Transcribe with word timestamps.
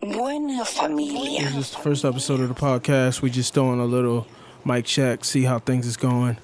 Buena 0.00 0.64
familia. 0.64 1.42
This 1.42 1.56
is 1.56 1.70
the 1.72 1.78
first 1.78 2.04
episode 2.04 2.38
of 2.38 2.48
the 2.48 2.54
podcast. 2.54 3.20
We 3.20 3.30
just 3.30 3.52
doing 3.52 3.80
a 3.80 3.84
little 3.84 4.28
mic 4.64 4.84
check, 4.84 5.24
see 5.24 5.42
how 5.42 5.58
things 5.58 5.88
is 5.88 5.96
going. 5.96 6.38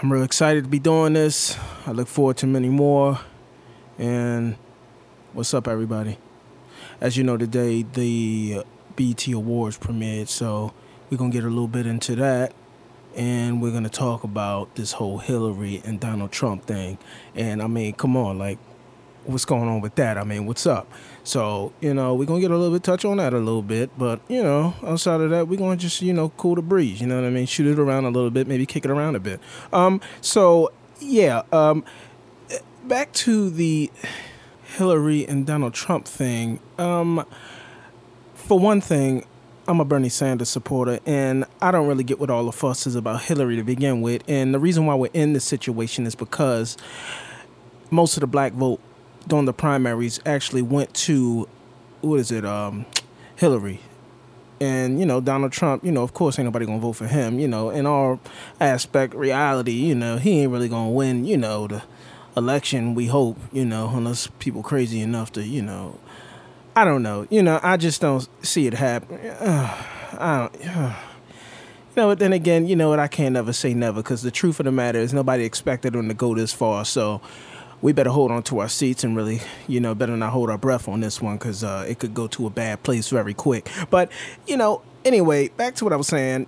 I'm 0.00 0.10
real 0.10 0.22
excited 0.22 0.64
to 0.64 0.70
be 0.70 0.78
doing 0.78 1.12
this. 1.12 1.58
I 1.86 1.90
look 1.90 2.08
forward 2.08 2.38
to 2.38 2.46
many 2.46 2.70
more. 2.70 3.20
And 3.98 4.56
what's 5.34 5.52
up, 5.52 5.68
everybody? 5.68 6.16
As 7.02 7.18
you 7.18 7.22
know, 7.22 7.36
today 7.36 7.82
the 7.82 8.64
BET 8.96 9.28
Awards 9.28 9.76
premiered, 9.76 10.28
so 10.28 10.72
we're 11.10 11.18
gonna 11.18 11.30
get 11.30 11.44
a 11.44 11.48
little 11.48 11.68
bit 11.68 11.86
into 11.86 12.16
that, 12.16 12.54
and 13.14 13.60
we're 13.60 13.72
gonna 13.72 13.90
talk 13.90 14.24
about 14.24 14.74
this 14.76 14.92
whole 14.92 15.18
Hillary 15.18 15.82
and 15.84 16.00
Donald 16.00 16.32
Trump 16.32 16.64
thing. 16.64 16.96
And 17.34 17.60
I 17.60 17.66
mean, 17.66 17.92
come 17.92 18.16
on, 18.16 18.38
like, 18.38 18.58
what's 19.24 19.44
going 19.44 19.68
on 19.68 19.82
with 19.82 19.96
that? 19.96 20.16
I 20.16 20.24
mean, 20.24 20.46
what's 20.46 20.66
up? 20.66 20.90
So, 21.24 21.72
you 21.80 21.94
know, 21.94 22.14
we're 22.14 22.24
gonna 22.24 22.40
get 22.40 22.50
a 22.50 22.56
little 22.56 22.74
bit 22.74 22.82
touch 22.82 23.04
on 23.04 23.18
that 23.18 23.32
a 23.32 23.38
little 23.38 23.62
bit, 23.62 23.90
but 23.96 24.20
you 24.28 24.42
know, 24.42 24.74
outside 24.84 25.20
of 25.20 25.30
that, 25.30 25.46
we're 25.46 25.58
gonna 25.58 25.76
just, 25.76 26.02
you 26.02 26.12
know, 26.12 26.30
cool 26.30 26.56
the 26.56 26.62
breeze, 26.62 27.00
you 27.00 27.06
know 27.06 27.16
what 27.16 27.26
I 27.26 27.30
mean? 27.30 27.46
Shoot 27.46 27.66
it 27.66 27.78
around 27.78 28.04
a 28.04 28.10
little 28.10 28.30
bit, 28.30 28.48
maybe 28.48 28.66
kick 28.66 28.84
it 28.84 28.90
around 28.90 29.14
a 29.14 29.20
bit. 29.20 29.40
Um, 29.72 30.00
so 30.20 30.72
yeah, 31.00 31.42
um 31.52 31.84
back 32.84 33.12
to 33.12 33.50
the 33.50 33.90
Hillary 34.64 35.26
and 35.26 35.46
Donald 35.46 35.74
Trump 35.74 36.06
thing. 36.06 36.60
Um 36.78 37.24
for 38.34 38.58
one 38.58 38.80
thing, 38.80 39.24
I'm 39.68 39.78
a 39.78 39.84
Bernie 39.84 40.08
Sanders 40.08 40.48
supporter, 40.48 40.98
and 41.06 41.44
I 41.60 41.70
don't 41.70 41.86
really 41.86 42.02
get 42.02 42.18
what 42.18 42.30
all 42.30 42.44
the 42.44 42.52
fuss 42.52 42.86
is 42.86 42.96
about 42.96 43.22
Hillary 43.22 43.54
to 43.56 43.62
begin 43.62 44.02
with. 44.02 44.22
And 44.26 44.52
the 44.52 44.58
reason 44.58 44.86
why 44.86 44.96
we're 44.96 45.12
in 45.14 45.34
this 45.34 45.44
situation 45.44 46.04
is 46.04 46.16
because 46.16 46.76
most 47.90 48.16
of 48.16 48.22
the 48.22 48.26
black 48.26 48.52
vote 48.54 48.80
during 49.28 49.46
the 49.46 49.52
primaries 49.52 50.20
actually 50.26 50.62
went 50.62 50.92
to 50.94 51.48
what 52.00 52.20
is 52.20 52.30
it, 52.30 52.44
um, 52.44 52.86
Hillary. 53.36 53.80
And 54.60 55.00
you 55.00 55.06
know 55.06 55.20
Donald 55.20 55.50
Trump, 55.50 55.84
you 55.84 55.90
know, 55.90 56.02
of 56.02 56.14
course, 56.14 56.38
ain't 56.38 56.46
nobody 56.46 56.66
gonna 56.66 56.78
vote 56.78 56.92
for 56.92 57.06
him. 57.06 57.40
You 57.40 57.48
know, 57.48 57.70
in 57.70 57.84
all 57.84 58.20
aspect, 58.60 59.14
reality, 59.14 59.72
you 59.72 59.94
know, 59.94 60.18
he 60.18 60.40
ain't 60.40 60.52
really 60.52 60.68
gonna 60.68 60.90
win. 60.90 61.24
You 61.24 61.36
know, 61.36 61.66
the 61.66 61.82
election. 62.36 62.94
We 62.94 63.06
hope, 63.06 63.38
you 63.52 63.64
know, 63.64 63.90
unless 63.92 64.28
people 64.38 64.62
crazy 64.62 65.00
enough 65.00 65.32
to, 65.32 65.44
you 65.44 65.62
know, 65.62 65.98
I 66.76 66.84
don't 66.84 67.02
know. 67.02 67.26
You 67.28 67.42
know, 67.42 67.58
I 67.62 67.76
just 67.76 68.00
don't 68.00 68.28
see 68.44 68.66
it 68.66 68.74
happen. 68.74 69.18
I 69.40 70.48
don't. 70.62 70.96
You 71.94 72.00
know, 72.00 72.08
but 72.08 72.20
then 72.20 72.32
again, 72.32 72.66
you 72.66 72.74
know 72.74 72.88
what? 72.88 72.98
I 72.98 73.06
can't 73.06 73.34
never 73.34 73.52
say 73.52 73.74
never 73.74 74.02
because 74.02 74.22
the 74.22 74.30
truth 74.30 74.58
of 74.58 74.64
the 74.64 74.72
matter 74.72 74.98
is 74.98 75.12
nobody 75.12 75.44
expected 75.44 75.92
them 75.92 76.08
to 76.08 76.14
go 76.14 76.34
this 76.34 76.50
far. 76.50 76.86
So 76.86 77.20
we 77.82 77.92
better 77.92 78.10
hold 78.10 78.30
on 78.30 78.42
to 78.44 78.60
our 78.60 78.68
seats 78.68 79.04
and 79.04 79.16
really, 79.16 79.40
you 79.66 79.80
know, 79.80 79.94
better 79.94 80.16
not 80.16 80.30
hold 80.30 80.48
our 80.48 80.58
breath 80.58 80.88
on 80.88 81.00
this 81.00 81.20
one 81.20 81.36
because 81.36 81.62
uh, 81.64 81.84
it 81.86 81.98
could 81.98 82.14
go 82.14 82.28
to 82.28 82.46
a 82.46 82.50
bad 82.50 82.82
place 82.84 83.08
very 83.08 83.34
quick. 83.34 83.68
But, 83.90 84.10
you 84.46 84.56
know, 84.56 84.82
anyway, 85.04 85.48
back 85.48 85.74
to 85.76 85.84
what 85.84 85.92
I 85.92 85.96
was 85.96 86.06
saying. 86.06 86.46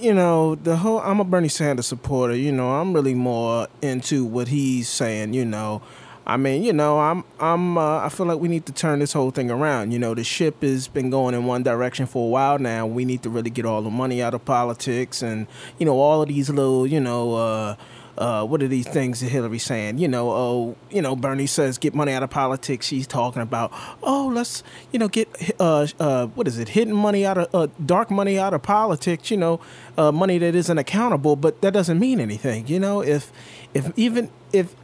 You 0.00 0.14
know, 0.14 0.54
the 0.54 0.76
whole 0.76 1.00
I'm 1.00 1.20
a 1.20 1.24
Bernie 1.24 1.48
Sanders 1.48 1.86
supporter. 1.86 2.36
You 2.36 2.52
know, 2.52 2.70
I'm 2.70 2.92
really 2.92 3.14
more 3.14 3.66
into 3.82 4.24
what 4.24 4.48
he's 4.48 4.88
saying. 4.88 5.32
You 5.32 5.44
know, 5.44 5.82
I 6.26 6.36
mean, 6.36 6.62
you 6.62 6.72
know, 6.74 6.98
I'm 6.98 7.24
I'm 7.40 7.78
uh, 7.78 8.00
I 8.00 8.10
feel 8.10 8.26
like 8.26 8.38
we 8.38 8.48
need 8.48 8.66
to 8.66 8.72
turn 8.72 8.98
this 8.98 9.14
whole 9.14 9.30
thing 9.30 9.50
around. 9.50 9.92
You 9.92 9.98
know, 9.98 10.14
the 10.14 10.22
ship 10.22 10.62
has 10.62 10.86
been 10.86 11.08
going 11.08 11.34
in 11.34 11.46
one 11.46 11.62
direction 11.62 12.04
for 12.04 12.26
a 12.26 12.28
while 12.28 12.58
now. 12.58 12.86
We 12.86 13.06
need 13.06 13.22
to 13.22 13.30
really 13.30 13.48
get 13.48 13.64
all 13.64 13.80
the 13.80 13.90
money 13.90 14.22
out 14.22 14.34
of 14.34 14.44
politics 14.44 15.22
and 15.22 15.46
you 15.78 15.86
know 15.86 15.98
all 15.98 16.20
of 16.22 16.28
these 16.28 16.50
little 16.50 16.86
you 16.86 17.00
know. 17.00 17.34
Uh, 17.34 17.76
uh, 18.18 18.44
what 18.44 18.62
are 18.62 18.68
these 18.68 18.86
things 18.86 19.20
that 19.20 19.28
Hillary's 19.28 19.64
saying? 19.64 19.98
You 19.98 20.08
know, 20.08 20.30
oh, 20.30 20.76
you 20.90 21.02
know, 21.02 21.16
Bernie 21.16 21.46
says 21.46 21.78
get 21.78 21.94
money 21.94 22.12
out 22.12 22.22
of 22.22 22.30
politics. 22.30 22.86
She's 22.86 23.06
talking 23.06 23.42
about, 23.42 23.72
oh, 24.02 24.30
let's, 24.32 24.62
you 24.92 24.98
know, 24.98 25.08
get, 25.08 25.28
uh, 25.60 25.86
uh, 25.98 26.26
what 26.28 26.48
is 26.48 26.58
it, 26.58 26.70
hidden 26.70 26.94
money 26.94 27.26
out 27.26 27.38
of, 27.38 27.54
uh, 27.54 27.68
dark 27.84 28.10
money 28.10 28.38
out 28.38 28.54
of 28.54 28.62
politics. 28.62 29.30
You 29.30 29.36
know, 29.36 29.60
uh, 29.98 30.12
money 30.12 30.38
that 30.38 30.54
isn't 30.54 30.78
accountable, 30.78 31.36
but 31.36 31.60
that 31.62 31.72
doesn't 31.72 31.98
mean 31.98 32.20
anything. 32.20 32.66
You 32.68 32.80
know, 32.80 33.02
if, 33.02 33.32
if 33.74 33.92
even 33.96 34.30
if 34.52 34.74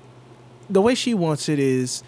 the 0.69 0.83
way 0.83 0.95
she 0.95 1.15
wants 1.15 1.49
it 1.49 1.59
is, 1.59 2.03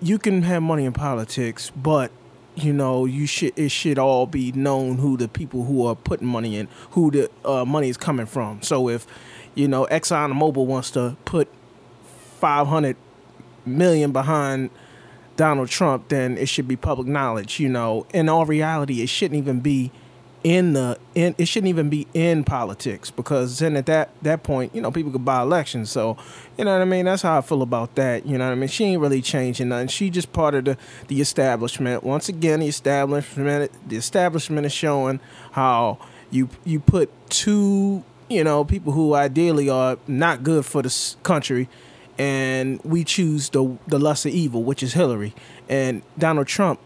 you 0.00 0.18
can 0.18 0.42
have 0.42 0.62
money 0.62 0.84
in 0.84 0.92
politics, 0.92 1.70
but 1.70 2.10
you 2.54 2.72
know, 2.72 3.06
you 3.06 3.26
should 3.26 3.52
it 3.56 3.70
should 3.70 3.98
all 3.98 4.26
be 4.26 4.52
known 4.52 4.98
who 4.98 5.16
the 5.16 5.28
people 5.28 5.64
who 5.64 5.86
are 5.86 5.94
putting 5.94 6.26
money 6.26 6.56
in, 6.56 6.68
who 6.90 7.10
the 7.10 7.30
uh, 7.44 7.64
money 7.64 7.88
is 7.88 7.96
coming 7.96 8.26
from. 8.26 8.60
So 8.62 8.88
if 8.88 9.06
you 9.54 9.68
know, 9.68 9.86
Exxon 9.90 10.32
Mobil 10.32 10.66
wants 10.66 10.90
to 10.92 11.16
put 11.24 11.48
500 12.40 12.96
million 13.64 14.12
behind 14.12 14.70
Donald 15.36 15.68
Trump, 15.68 16.08
then 16.08 16.36
it 16.36 16.48
should 16.48 16.68
be 16.68 16.76
public 16.76 17.06
knowledge. 17.06 17.60
You 17.60 17.68
know, 17.68 18.06
in 18.12 18.28
all 18.28 18.46
reality, 18.46 19.02
it 19.02 19.08
shouldn't 19.08 19.38
even 19.38 19.60
be 19.60 19.90
in 20.44 20.72
the 20.72 20.98
in 21.14 21.34
it 21.38 21.46
shouldn't 21.46 21.68
even 21.68 21.88
be 21.88 22.06
in 22.14 22.42
politics 22.42 23.10
because 23.12 23.60
then 23.60 23.76
at 23.76 23.86
that 23.86 24.10
that 24.22 24.42
point, 24.42 24.74
you 24.74 24.80
know, 24.80 24.90
people 24.90 25.12
could 25.12 25.24
buy 25.24 25.40
elections. 25.40 25.90
So, 25.90 26.16
you 26.58 26.64
know 26.64 26.72
what 26.72 26.82
I 26.82 26.84
mean? 26.84 27.04
That's 27.04 27.22
how 27.22 27.38
I 27.38 27.40
feel 27.42 27.62
about 27.62 27.94
that. 27.94 28.26
You 28.26 28.38
know 28.38 28.46
what 28.46 28.52
I 28.52 28.56
mean? 28.56 28.68
She 28.68 28.84
ain't 28.84 29.00
really 29.00 29.22
changing 29.22 29.68
nothing. 29.68 29.88
She 29.88 30.10
just 30.10 30.32
part 30.32 30.54
of 30.54 30.64
the 30.64 30.76
the 31.06 31.20
establishment. 31.20 32.02
Once 32.02 32.28
again, 32.28 32.60
the 32.60 32.68
establishment 32.68 33.70
the 33.88 33.96
establishment 33.96 34.66
is 34.66 34.72
showing 34.72 35.20
how 35.52 35.98
you 36.30 36.48
you 36.64 36.80
put 36.80 37.10
two 37.30 38.04
you 38.32 38.44
know, 38.44 38.64
people 38.64 38.92
who 38.92 39.14
ideally 39.14 39.68
are 39.68 39.98
not 40.06 40.42
good 40.42 40.64
for 40.64 40.82
the 40.82 41.14
country, 41.22 41.68
and 42.18 42.80
we 42.84 43.04
choose 43.04 43.50
the 43.50 43.76
the 43.86 43.98
lesser 43.98 44.28
evil, 44.28 44.62
which 44.62 44.82
is 44.82 44.94
Hillary. 44.94 45.34
And 45.68 46.02
Donald 46.18 46.46
Trump, 46.46 46.80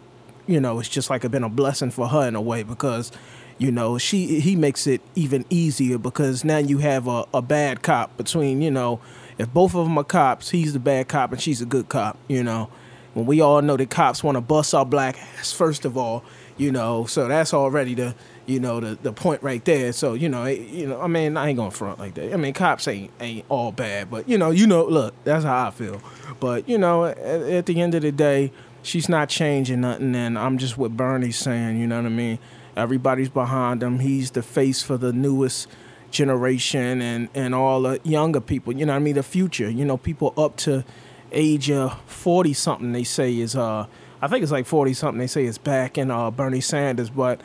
you 0.46 0.60
know, 0.60 0.78
it's 0.78 0.88
just 0.88 1.10
like 1.10 1.24
it 1.24 1.30
been 1.30 1.44
a 1.44 1.48
blessing 1.48 1.90
for 1.90 2.08
her 2.08 2.26
in 2.28 2.34
a 2.34 2.40
way 2.40 2.62
because, 2.62 3.12
you 3.58 3.70
know, 3.70 3.98
she 3.98 4.40
he 4.40 4.56
makes 4.56 4.86
it 4.86 5.00
even 5.14 5.44
easier 5.50 5.98
because 5.98 6.44
now 6.44 6.58
you 6.58 6.78
have 6.78 7.06
a, 7.08 7.24
a 7.32 7.42
bad 7.42 7.82
cop 7.82 8.16
between, 8.16 8.62
you 8.62 8.70
know, 8.70 9.00
if 9.38 9.52
both 9.52 9.74
of 9.74 9.86
them 9.86 9.98
are 9.98 10.04
cops, 10.04 10.50
he's 10.50 10.72
the 10.72 10.80
bad 10.80 11.08
cop 11.08 11.32
and 11.32 11.40
she's 11.40 11.60
a 11.60 11.66
good 11.66 11.88
cop, 11.88 12.18
you 12.28 12.42
know. 12.42 12.70
When 13.14 13.24
we 13.24 13.40
all 13.40 13.62
know 13.62 13.78
that 13.78 13.88
cops 13.88 14.22
want 14.22 14.36
to 14.36 14.42
bust 14.42 14.74
our 14.74 14.84
black 14.84 15.18
ass, 15.38 15.50
first 15.50 15.86
of 15.86 15.96
all, 15.96 16.22
you 16.58 16.70
know, 16.70 17.06
so 17.06 17.28
that's 17.28 17.54
already 17.54 17.94
the 17.94 18.14
you 18.46 18.60
know 18.60 18.80
the 18.80 18.98
the 19.02 19.12
point 19.12 19.42
right 19.42 19.64
there. 19.64 19.92
So 19.92 20.14
you 20.14 20.28
know, 20.28 20.44
it, 20.44 20.60
you 20.60 20.86
know, 20.86 21.00
I 21.00 21.06
mean, 21.06 21.36
I 21.36 21.48
ain't 21.48 21.56
gonna 21.56 21.70
front 21.70 21.98
like 21.98 22.14
that. 22.14 22.32
I 22.32 22.36
mean, 22.36 22.54
cops 22.54 22.88
ain't 22.88 23.10
ain't 23.20 23.44
all 23.48 23.72
bad, 23.72 24.10
but 24.10 24.28
you 24.28 24.38
know, 24.38 24.50
you 24.50 24.66
know, 24.66 24.84
look, 24.84 25.14
that's 25.24 25.44
how 25.44 25.66
I 25.66 25.70
feel. 25.70 26.00
But 26.40 26.68
you 26.68 26.78
know, 26.78 27.04
at, 27.04 27.18
at 27.18 27.66
the 27.66 27.80
end 27.80 27.94
of 27.94 28.02
the 28.02 28.12
day, 28.12 28.52
she's 28.82 29.08
not 29.08 29.28
changing 29.28 29.80
nothing, 29.82 30.14
and 30.14 30.38
I'm 30.38 30.58
just 30.58 30.78
what 30.78 30.96
Bernie's 30.96 31.38
saying. 31.38 31.78
You 31.78 31.86
know 31.86 31.96
what 31.96 32.06
I 32.06 32.10
mean? 32.10 32.38
Everybody's 32.76 33.28
behind 33.28 33.82
him. 33.82 33.98
He's 33.98 34.30
the 34.30 34.42
face 34.42 34.82
for 34.82 34.96
the 34.96 35.12
newest 35.12 35.68
generation 36.10 37.02
and 37.02 37.28
and 37.34 37.54
all 37.54 37.82
the 37.82 38.00
younger 38.04 38.40
people. 38.40 38.72
You 38.72 38.86
know 38.86 38.92
what 38.92 39.00
I 39.00 39.02
mean? 39.02 39.14
The 39.14 39.22
future. 39.22 39.68
You 39.68 39.84
know, 39.84 39.96
people 39.96 40.32
up 40.36 40.56
to 40.58 40.84
age 41.32 41.70
of 41.70 42.00
forty 42.06 42.52
something. 42.52 42.92
They 42.92 43.04
say 43.04 43.36
is 43.38 43.56
uh. 43.56 43.86
I 44.20 44.28
think 44.28 44.42
it's 44.42 44.52
like 44.52 44.66
forty 44.66 44.94
something. 44.94 45.18
They 45.18 45.26
say 45.26 45.44
it's 45.44 45.58
back 45.58 45.98
in 45.98 46.10
uh, 46.10 46.30
Bernie 46.30 46.60
Sanders, 46.60 47.10
but 47.10 47.40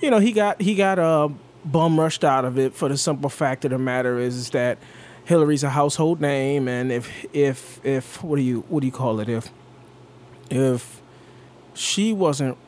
you 0.00 0.10
know, 0.10 0.18
he 0.18 0.32
got 0.32 0.60
he 0.60 0.74
got 0.74 0.98
uh, 0.98 1.28
bum 1.64 1.98
rushed 1.98 2.24
out 2.24 2.44
of 2.44 2.58
it 2.58 2.74
for 2.74 2.88
the 2.88 2.96
simple 2.96 3.30
fact 3.30 3.64
of 3.64 3.70
the 3.70 3.78
matter 3.78 4.18
is, 4.18 4.36
is 4.36 4.50
that 4.50 4.78
Hillary's 5.24 5.64
a 5.64 5.70
household 5.70 6.20
name, 6.20 6.68
and 6.68 6.92
if 6.92 7.10
if 7.32 7.84
if 7.84 8.22
what 8.22 8.36
do 8.36 8.42
you 8.42 8.64
what 8.68 8.80
do 8.80 8.86
you 8.86 8.92
call 8.92 9.20
it 9.20 9.28
if 9.28 9.50
if 10.50 11.00
she 11.72 12.12
wasn't 12.12 12.58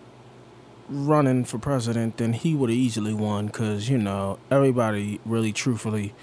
running 0.88 1.44
for 1.44 1.58
president, 1.58 2.16
then 2.16 2.32
he 2.32 2.54
would 2.54 2.70
have 2.70 2.78
easily 2.78 3.12
won 3.12 3.46
because 3.46 3.88
you 3.88 3.98
know 3.98 4.38
everybody 4.50 5.20
really 5.24 5.52
truthfully 5.52 6.14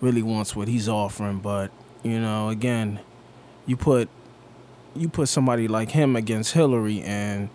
really 0.00 0.22
wants 0.22 0.54
what 0.54 0.68
he's 0.68 0.88
offering, 0.88 1.38
but 1.38 1.70
you 2.02 2.20
know 2.20 2.48
again, 2.48 3.00
you 3.66 3.76
put 3.76 4.08
you 4.94 5.08
put 5.08 5.28
somebody 5.28 5.68
like 5.68 5.90
him 5.90 6.16
against 6.16 6.52
Hillary 6.52 7.02
and 7.02 7.48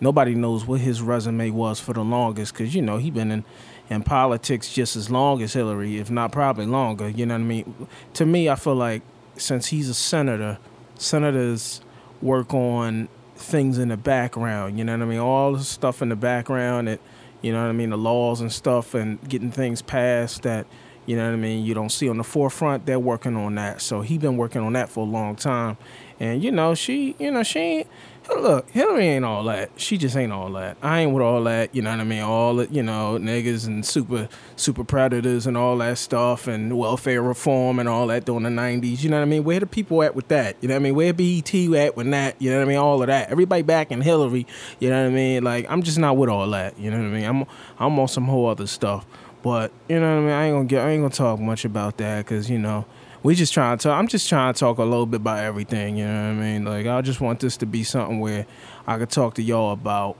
nobody 0.00 0.34
knows 0.34 0.64
what 0.66 0.80
his 0.80 1.02
resume 1.02 1.50
was 1.50 1.80
for 1.80 1.92
the 1.92 2.02
longest 2.02 2.52
because 2.54 2.74
you 2.74 2.82
know 2.82 2.98
he 2.98 3.10
been 3.10 3.30
in 3.30 3.44
in 3.90 4.02
politics 4.02 4.72
just 4.72 4.96
as 4.96 5.10
long 5.10 5.40
as 5.42 5.54
Hillary, 5.54 5.98
if 5.98 6.10
not 6.10 6.30
probably 6.30 6.66
longer. 6.66 7.08
You 7.08 7.24
know 7.24 7.34
what 7.34 7.40
I 7.40 7.44
mean? 7.44 7.88
To 8.14 8.26
me, 8.26 8.48
I 8.48 8.54
feel 8.54 8.74
like 8.74 9.02
since 9.36 9.68
he's 9.68 9.88
a 9.88 9.94
senator, 9.94 10.58
senators 10.96 11.80
work 12.20 12.52
on 12.52 13.08
things 13.36 13.78
in 13.78 13.88
the 13.88 13.96
background. 13.96 14.78
You 14.78 14.84
know 14.84 14.92
what 14.92 15.02
I 15.02 15.06
mean? 15.06 15.18
All 15.20 15.54
the 15.54 15.64
stuff 15.64 16.02
in 16.02 16.10
the 16.10 16.16
background 16.16 16.88
that 16.88 17.00
you 17.40 17.52
know 17.52 17.62
what 17.62 17.68
I 17.68 17.72
mean, 17.72 17.90
the 17.90 17.98
laws 17.98 18.40
and 18.40 18.52
stuff, 18.52 18.94
and 18.94 19.26
getting 19.28 19.50
things 19.50 19.80
passed 19.80 20.42
that 20.42 20.66
You 21.06 21.16
know 21.16 21.24
what 21.24 21.32
I 21.32 21.36
mean? 21.36 21.64
You 21.64 21.72
don't 21.72 21.88
see 21.88 22.06
on 22.10 22.18
the 22.18 22.24
forefront. 22.24 22.84
They're 22.84 22.98
working 22.98 23.34
on 23.34 23.54
that. 23.54 23.80
So 23.80 24.02
he 24.02 24.18
been 24.18 24.36
working 24.36 24.60
on 24.60 24.74
that 24.74 24.90
for 24.90 25.06
a 25.06 25.08
long 25.08 25.36
time. 25.36 25.78
And 26.20 26.42
you 26.42 26.50
know, 26.50 26.74
she, 26.74 27.14
you 27.18 27.30
know, 27.30 27.42
she 27.42 27.58
ain't 27.58 27.88
look, 28.36 28.68
Hillary 28.70 29.06
ain't 29.06 29.24
all 29.24 29.44
that. 29.44 29.70
She 29.76 29.96
just 29.96 30.16
ain't 30.16 30.32
all 30.32 30.52
that. 30.52 30.76
I 30.82 31.00
ain't 31.00 31.12
with 31.12 31.22
all 31.22 31.42
that, 31.44 31.74
you 31.74 31.82
know 31.82 31.90
what 31.90 32.00
I 32.00 32.04
mean? 32.04 32.22
All 32.22 32.56
the, 32.56 32.66
you 32.66 32.82
know, 32.82 33.18
niggas 33.18 33.66
and 33.66 33.84
super 33.84 34.28
super 34.56 34.84
predators 34.84 35.46
and 35.46 35.56
all 35.56 35.78
that 35.78 35.98
stuff 35.98 36.46
and 36.46 36.76
welfare 36.78 37.22
reform 37.22 37.78
and 37.78 37.88
all 37.88 38.06
that 38.08 38.24
during 38.24 38.42
the 38.42 38.50
nineties, 38.50 39.02
you 39.02 39.10
know 39.10 39.16
what 39.16 39.22
I 39.22 39.26
mean? 39.26 39.44
Where 39.44 39.60
the 39.60 39.66
people 39.66 40.02
at 40.02 40.14
with 40.14 40.28
that? 40.28 40.56
You 40.60 40.68
know 40.68 40.74
what 40.74 40.80
I 40.80 40.84
mean? 40.84 40.94
Where 40.94 41.12
BET 41.12 41.54
at 41.54 41.96
with 41.96 42.10
that? 42.10 42.40
You 42.40 42.50
know 42.50 42.58
what 42.58 42.64
I 42.64 42.68
mean? 42.68 42.78
All 42.78 43.00
of 43.00 43.06
that. 43.06 43.30
Everybody 43.30 43.62
back 43.62 43.90
in 43.90 44.00
Hillary, 44.00 44.46
you 44.78 44.90
know 44.90 45.02
what 45.02 45.10
I 45.10 45.14
mean? 45.14 45.42
Like 45.42 45.66
I'm 45.70 45.82
just 45.82 45.98
not 45.98 46.16
with 46.16 46.28
all 46.28 46.48
that. 46.50 46.78
You 46.78 46.90
know 46.90 46.98
what 46.98 47.06
I 47.06 47.10
mean? 47.10 47.24
I'm 47.24 47.44
I'm 47.78 47.98
on 47.98 48.08
some 48.08 48.24
whole 48.24 48.48
other 48.48 48.66
stuff. 48.66 49.06
But 49.42 49.72
you 49.88 50.00
know 50.00 50.16
what 50.16 50.18
I 50.18 50.20
mean? 50.20 50.30
I 50.30 50.44
ain't 50.46 50.54
gonna 50.54 50.64
get 50.66 50.84
I 50.84 50.90
ain't 50.90 51.02
gonna 51.02 51.14
talk 51.14 51.40
much 51.40 51.64
about 51.64 51.96
that 51.98 52.24
because, 52.24 52.50
you 52.50 52.58
know, 52.58 52.84
we 53.22 53.34
just 53.34 53.52
trying 53.52 53.78
to. 53.78 53.90
I'm 53.90 54.08
just 54.08 54.28
trying 54.28 54.54
to 54.54 54.58
talk 54.58 54.78
a 54.78 54.84
little 54.84 55.06
bit 55.06 55.20
about 55.20 55.38
everything. 55.38 55.96
You 55.96 56.06
know 56.06 56.12
what 56.12 56.28
I 56.28 56.34
mean? 56.34 56.64
Like 56.64 56.86
I 56.86 57.00
just 57.02 57.20
want 57.20 57.40
this 57.40 57.56
to 57.58 57.66
be 57.66 57.82
something 57.84 58.20
where 58.20 58.46
I 58.86 58.98
could 58.98 59.10
talk 59.10 59.34
to 59.34 59.42
y'all 59.42 59.72
about 59.72 60.16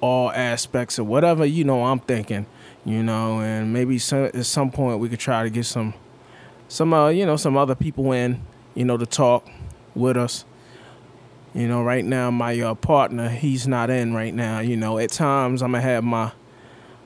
all 0.00 0.30
aspects 0.32 0.98
of 0.98 1.06
whatever 1.06 1.44
you 1.44 1.64
know 1.64 1.84
I'm 1.84 2.00
thinking. 2.00 2.46
You 2.84 3.02
know, 3.02 3.40
and 3.40 3.72
maybe 3.72 3.98
some, 3.98 4.24
at 4.24 4.44
some 4.44 4.70
point 4.70 4.98
we 4.98 5.08
could 5.08 5.20
try 5.20 5.42
to 5.42 5.50
get 5.50 5.64
some, 5.64 5.94
some 6.68 6.92
uh, 6.92 7.08
you 7.08 7.24
know, 7.24 7.36
some 7.36 7.56
other 7.56 7.74
people 7.74 8.12
in, 8.12 8.42
you 8.74 8.84
know, 8.84 8.98
to 8.98 9.06
talk 9.06 9.48
with 9.94 10.18
us. 10.18 10.44
You 11.54 11.66
know, 11.68 11.82
right 11.82 12.04
now 12.04 12.30
my 12.30 12.60
uh, 12.60 12.74
partner, 12.74 13.28
he's 13.28 13.66
not 13.66 13.88
in 13.88 14.12
right 14.12 14.34
now. 14.34 14.60
You 14.60 14.76
know, 14.76 14.98
at 14.98 15.10
times 15.10 15.62
I'm 15.62 15.72
gonna 15.72 15.82
have 15.82 16.04
my 16.04 16.32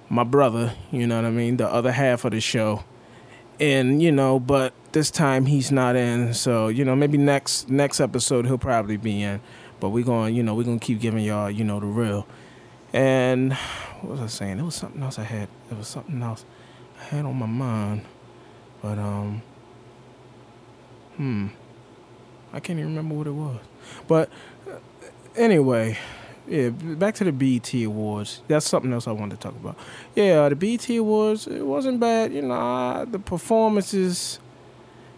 my 0.09 0.25
brother, 0.25 0.73
you 0.91 1.07
know 1.07 1.17
what 1.17 1.27
I 1.27 1.31
mean, 1.31 1.59
the 1.59 1.69
other 1.69 1.93
half 1.93 2.25
of 2.25 2.33
the 2.33 2.41
show 2.41 2.83
and 3.61 4.03
you 4.03 4.13
know, 4.13 4.39
but 4.39 4.73
this 4.93 5.11
time 5.11 5.47
he's 5.47 5.71
not 5.73 5.97
in. 5.97 6.35
So 6.35 6.69
you 6.69 6.85
know, 6.85 6.97
maybe 6.97 7.19
next 7.19 7.69
next 7.69 8.01
episode 8.01 8.47
he'll 8.47 8.59
probably 8.59 8.97
be 8.97 9.23
in. 9.23 9.41
But 9.81 9.91
we're 9.91 10.05
going, 10.05 10.35
you 10.35 10.43
know, 10.43 10.55
we're 10.55 10.65
gonna 10.65 10.79
keep 10.79 11.01
giving 11.01 11.25
y'all, 11.25 11.51
you 11.51 11.65
know, 11.65 11.81
the 11.81 11.87
real. 11.87 12.27
And 12.93 13.53
what 14.01 14.13
was 14.13 14.21
I 14.21 14.27
saying? 14.27 14.59
It 14.59 14.63
was 14.63 14.75
something 14.75 15.03
else 15.03 15.19
I 15.19 15.25
had. 15.25 15.49
It 15.71 15.77
was 15.77 15.89
something 15.89 16.23
else 16.23 16.45
I 17.01 17.05
had 17.05 17.25
on 17.25 17.37
my 17.37 17.47
mind, 17.47 18.03
but 18.83 18.99
um, 18.99 19.43
hmm, 21.17 21.49
I 22.53 22.61
can't 22.61 22.79
even 22.79 22.97
remember 22.97 23.15
what 23.15 23.27
it 23.27 23.33
was. 23.33 23.61
But 24.07 24.31
uh, 24.69 24.79
anyway, 25.37 25.99
yeah, 26.49 26.71
back 26.71 27.15
to 27.17 27.25
the 27.25 27.33
BET 27.33 27.73
Awards. 27.85 28.43
That's 28.49 28.67
something 28.67 28.93
else 28.93 29.07
I 29.07 29.13
wanted 29.13 29.41
to 29.41 29.49
talk 29.49 29.57
about. 29.57 29.77
Yeah, 30.15 30.49
the 30.49 30.57
BET 30.57 30.89
Awards, 30.91 31.47
it 31.47 31.67
wasn't 31.67 32.01
bad. 32.01 32.33
You 32.33 32.43
know, 32.43 33.05
the 33.05 33.19
performances, 33.19 34.39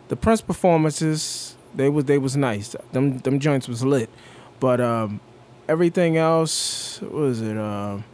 the 0.08 0.16
Prince 0.16 0.40
performances, 0.40 1.56
they 1.74 1.88
was 1.88 2.04
they 2.06 2.18
was 2.18 2.36
nice. 2.36 2.74
Them 2.92 3.18
them 3.18 3.38
joints 3.38 3.68
was 3.68 3.84
lit, 3.84 4.10
but 4.58 4.80
um, 4.80 5.20
everything 5.68 6.16
else, 6.16 7.00
was 7.00 7.40
it? 7.40 7.56
Um, 7.56 8.04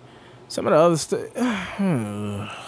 some 0.48 0.66
of 0.66 0.72
the 0.72 0.78
other 0.78 0.96
stuff. 0.96 2.60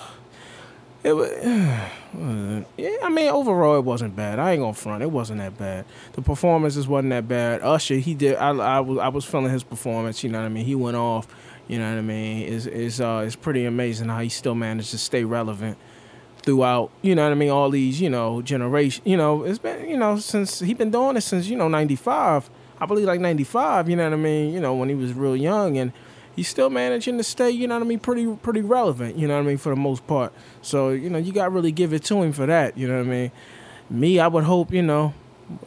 It 1.04 1.12
was, 1.12 1.30
yeah. 2.76 2.96
I 3.02 3.08
mean, 3.08 3.28
overall, 3.28 3.76
it 3.76 3.84
wasn't 3.84 4.16
bad. 4.16 4.38
I 4.38 4.52
ain't 4.52 4.60
gonna 4.60 4.74
front. 4.74 5.02
It 5.02 5.10
wasn't 5.10 5.38
that 5.38 5.56
bad. 5.56 5.84
The 6.12 6.22
performances 6.22 6.88
wasn't 6.88 7.10
that 7.10 7.28
bad. 7.28 7.62
Usher, 7.62 7.96
he 7.96 8.14
did. 8.14 8.36
I, 8.36 8.50
I 8.50 8.80
was, 8.80 8.98
I 8.98 9.08
was 9.08 9.24
feeling 9.24 9.52
his 9.52 9.62
performance. 9.62 10.24
You 10.24 10.30
know 10.30 10.40
what 10.40 10.46
I 10.46 10.48
mean? 10.48 10.64
He 10.64 10.74
went 10.74 10.96
off. 10.96 11.28
You 11.68 11.78
know 11.78 11.90
what 11.90 11.98
I 11.98 12.02
mean? 12.02 12.52
It's, 12.52 12.66
it's, 12.66 12.98
uh, 12.98 13.22
it's 13.26 13.36
pretty 13.36 13.66
amazing 13.66 14.08
how 14.08 14.20
he 14.20 14.30
still 14.30 14.54
managed 14.54 14.90
to 14.90 14.98
stay 14.98 15.22
relevant 15.24 15.76
throughout. 16.42 16.90
You 17.02 17.14
know 17.14 17.24
what 17.24 17.32
I 17.32 17.34
mean? 17.34 17.50
All 17.50 17.70
these, 17.70 18.00
you 18.00 18.10
know, 18.10 18.42
generation. 18.42 19.02
You 19.06 19.18
know, 19.18 19.44
it's 19.44 19.58
been, 19.58 19.88
you 19.88 19.96
know, 19.96 20.18
since 20.18 20.60
he 20.60 20.74
been 20.74 20.90
doing 20.90 21.16
it 21.16 21.20
since 21.20 21.46
you 21.46 21.56
know 21.56 21.68
'95. 21.68 22.50
I 22.80 22.86
believe 22.86 23.06
like 23.06 23.20
'95. 23.20 23.88
You 23.88 23.96
know 23.96 24.04
what 24.04 24.14
I 24.14 24.16
mean? 24.16 24.52
You 24.52 24.60
know, 24.60 24.74
when 24.74 24.88
he 24.88 24.94
was 24.94 25.12
real 25.12 25.36
young 25.36 25.76
and 25.76 25.92
he's 26.38 26.48
still 26.48 26.70
managing 26.70 27.18
to 27.18 27.24
stay, 27.24 27.50
you 27.50 27.66
know 27.66 27.74
what 27.74 27.82
I 27.82 27.86
mean, 27.86 27.98
pretty 27.98 28.32
pretty 28.36 28.60
relevant, 28.60 29.18
you 29.18 29.26
know 29.26 29.34
what 29.34 29.40
I 29.40 29.46
mean, 29.46 29.58
for 29.58 29.70
the 29.70 29.76
most 29.76 30.06
part. 30.06 30.32
So, 30.62 30.90
you 30.90 31.10
know, 31.10 31.18
you 31.18 31.32
gotta 31.32 31.50
really 31.50 31.72
give 31.72 31.92
it 31.92 32.04
to 32.04 32.22
him 32.22 32.32
for 32.32 32.46
that, 32.46 32.78
you 32.78 32.86
know 32.86 32.98
what 32.98 33.06
I 33.06 33.10
mean. 33.10 33.32
Me, 33.90 34.20
I 34.20 34.28
would 34.28 34.44
hope, 34.44 34.72
you 34.72 34.82
know, 34.82 35.14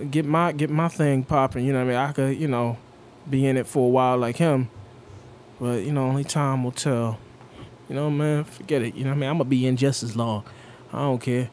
get 0.10 0.26
my 0.26 0.54
get 0.54 0.70
my 0.70 0.88
thing 0.88 1.24
popping, 1.24 1.66
you 1.66 1.74
know 1.74 1.80
what 1.80 1.94
I 1.94 1.98
mean. 1.98 1.98
I 1.98 2.12
could, 2.14 2.38
you 2.40 2.48
know, 2.48 2.78
be 3.30 3.46
in 3.46 3.58
it 3.58 3.68
for 3.68 3.86
a 3.86 3.90
while 3.90 4.18
like 4.18 4.38
him. 4.38 4.70
But, 5.60 5.84
you 5.84 5.92
know, 5.92 6.06
only 6.06 6.24
time 6.24 6.64
will 6.64 6.72
tell. 6.72 7.20
You 7.90 7.96
know, 7.96 8.10
man, 8.10 8.46
forget 8.46 8.82
it. 8.82 8.96
You 8.96 9.04
know 9.04 9.10
what 9.10 9.18
I 9.18 9.20
mean? 9.20 9.30
I'm 9.30 9.38
gonna 9.38 9.50
be 9.50 9.68
in 9.68 9.76
just 9.76 10.04
as 10.04 10.16
long. 10.16 10.46
I 10.94 11.00
don't 11.00 11.20
care. 11.20 11.50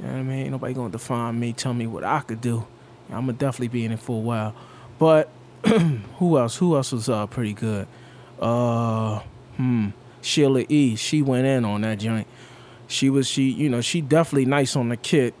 You 0.00 0.06
know 0.06 0.12
what 0.12 0.18
I 0.18 0.22
mean? 0.22 0.38
Ain't 0.38 0.50
nobody 0.52 0.72
gonna 0.72 0.90
define 0.90 1.38
me, 1.38 1.52
tell 1.52 1.74
me 1.74 1.86
what 1.86 2.02
I 2.02 2.20
could 2.20 2.40
do. 2.40 2.66
I'm 3.10 3.26
gonna 3.26 3.34
definitely 3.34 3.68
be 3.68 3.84
in 3.84 3.92
it 3.92 4.00
for 4.00 4.16
a 4.16 4.20
while. 4.20 4.54
But 4.98 5.28
who 6.16 6.38
else? 6.38 6.56
Who 6.56 6.76
else 6.76 6.92
was 6.92 7.10
uh, 7.10 7.26
pretty 7.26 7.52
good? 7.52 7.86
Uh 8.40 9.20
hmm 9.56 9.88
Sheila 10.24 10.64
E. 10.68 10.96
She 10.96 11.22
went 11.22 11.46
in 11.46 11.64
on 11.64 11.82
that 11.82 11.98
joint. 11.98 12.26
She 12.86 13.10
was 13.10 13.28
she 13.28 13.50
you 13.50 13.68
know 13.68 13.80
she 13.80 14.00
definitely 14.00 14.46
nice 14.46 14.76
on 14.76 14.88
the 14.88 14.96
kit, 14.96 15.34